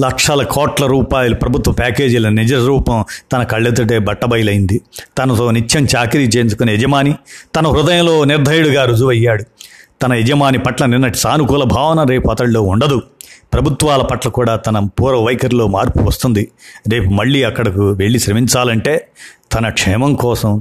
[0.00, 2.98] లక్షల కోట్ల రూపాయలు ప్రభుత్వ ప్యాకేజీల నిజ రూపం
[3.32, 4.76] తన కళ్ళెత్తుటే బట్టబయలైంది.
[5.18, 7.12] తనతో నిత్యం చాకరీ చేయించుకునే యజమాని
[7.56, 9.44] తన హృదయంలో నిర్ధయుడుగా రుజువయ్యాడు.
[10.02, 12.98] తన యజమాని పట్ల నిన్నటి సానుకూల భావన రేపు అతడిలో ఉండదు.
[13.54, 16.44] ప్రభుత్వాల పట్ల కూడా తన పూర్వ వైఖరిలో మార్పు వస్తుంది.
[16.92, 18.94] రేపు మళ్ళీ అక్కడకు వెళ్ళి శ్రమించాలంటే
[19.54, 20.52] తన క్షేమం కోసం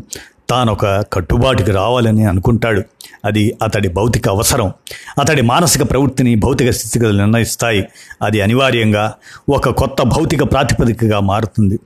[0.49, 2.81] తానొక కట్టుబాటుకి రావాలని అనుకుంటాడు.
[3.25, 4.73] అది అతడి భౌతిక అవసరం.
[5.21, 7.87] అతడి మానసిక ప్రవృత్తిని భౌతిక స్థితిగతులు నిర్ణయిస్తాయి.
[8.21, 9.13] అది అనివార్యంగా
[9.49, 11.79] ఒక కొత్త భౌతిక ప్రాతిపదికగా మారుతుంది.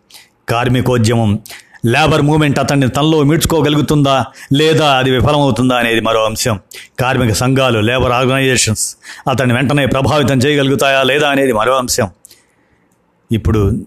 [0.50, 1.40] కార్మికోద్యమం
[1.86, 6.60] లేబర్ మూమెంట్ అతన్ని తనలో మీడ్చుకోగలుగుతుందా లేదా అది విఫలమవుతుందా అనేది మరో అంశం.
[7.00, 8.96] కార్మిక సంఘాలు లేబర్ ఆర్గనైజేషన్స్
[9.30, 12.10] అతన్ని వెంటనే ప్రభావితం చేయగలుగుతాయా లేదా అనేది మరో అంశం.
[13.32, 13.86] ఇప్పుడు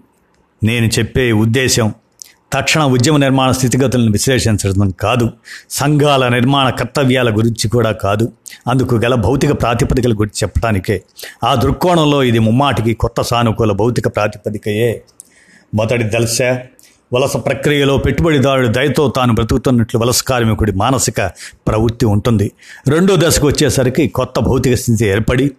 [0.64, 1.94] నేను చెప్పే ఉద్దేశం
[2.52, 5.30] తక్షణ ఉద్యమ నిర్మాణ స్థితిగతులను విశ్లేషించడం కాదు
[5.70, 8.32] సంఘాల నిర్మాణ కర్తవ్యాల గురించి కూడా కాదు.
[8.70, 11.02] అందుకు గల భౌతిక ప్రాతిపదికల గురించి చెప్పడానికే
[11.44, 15.02] ఆ దృక్కోణంలో ఇది ముమ్మాటికి కొత్త సానుకూల భౌతిక ప్రాతిపదికయే.
[15.74, 16.42] మొదటి దశ
[17.14, 21.20] వలస ప్రక్రియలో పెట్టుబడిదారుడు దయతో తాను బ్రతుకుతున్నట్లు వలస కార్మికుడి మానసిక
[21.68, 22.52] ప్రవృత్తి ఉంటుంది.
[22.88, 25.50] రెండో దశకు వచ్చేసరికి కొత్త భౌతిక స్థితి ఏర్పడి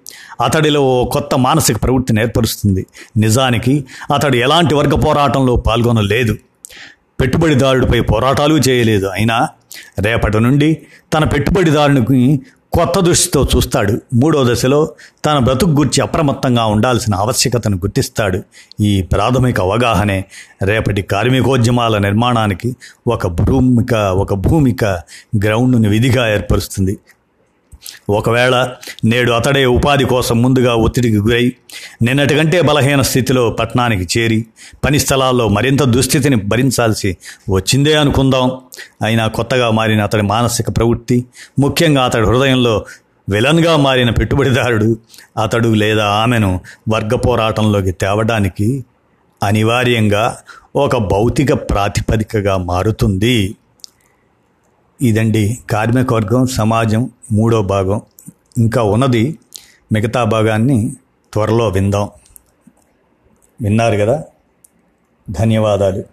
[0.42, 2.86] అతడిలో కొత్త మానసిక ప్రవృత్తిని ఏర్పరుస్తుంది.
[3.18, 6.38] నిజానికి అతడు ఎలాంటి వర్గ పోరాటంలో పాల్గొనలేదు.
[7.20, 9.08] పెట్టుబడిదారుడిపై పోరాటాలు చేయలేదు.
[9.08, 9.48] అయినా
[10.00, 10.78] రేపటి నుండి
[11.14, 12.42] తన పెట్టుబడిదారునికి
[12.74, 14.02] కొత్త దృష్టితో చూస్తాడు.
[14.14, 14.94] మూడో దశలో
[15.26, 18.44] తన బ్రతుకు గుర్చి అప్రమత్తంగా ఉండాల్సిన ఆవశ్యకతను గుర్తిస్తాడు.
[18.82, 20.26] ఈ ప్రాథమిక అవగాహనే
[20.64, 22.76] రేపటి కార్మికోద్యమాల నిర్మాణానికి
[23.08, 24.86] ఒక భూమిక ఒక భూమిక
[25.46, 26.98] గ్రౌండ్ను విధిగా ఏర్పరుస్తుంది.
[28.10, 28.70] ఒకవేళ
[29.06, 31.52] నేడు అతడే ఉపాధి కోసం ముందుగా ఒత్తిడికి గురై
[32.02, 34.46] నిన్నటి కంటే బలహీన స్థితిలో పట్టణానికి చేరి
[34.86, 37.18] పని స్థలాల్లో మరింత దుస్థితిని భరించాల్సి
[37.50, 38.52] వచ్చిందే అనుకుందాం.
[39.04, 41.26] అయినా కొత్తగా మారిన అతడి మానసిక ప్రవృత్తి
[41.60, 42.86] ముఖ్యంగా అతడి హృదయంలో
[43.30, 44.98] విలన్గా మారిన పెట్టుబడిదారుడు
[45.42, 46.60] అతడు లేదా ఆమెను
[46.90, 48.84] వర్గ పోరాటంలోకి తేవడానికి
[49.44, 50.38] అనివార్యంగా
[50.76, 53.56] ఒక భౌతిక ప్రాతిపదికగా మారుతుంది.
[55.02, 58.02] ఇదండి కార్మిక వర్గం సమాజం మూడో భాగం.
[58.58, 59.40] ఇంకా ఉన్నది
[59.92, 60.96] మిగతా భాగాన్ని
[61.34, 62.10] త్వరలో విందాం.
[63.62, 64.24] విన్నారు కదా?
[65.30, 66.13] ధన్యవాదాలు.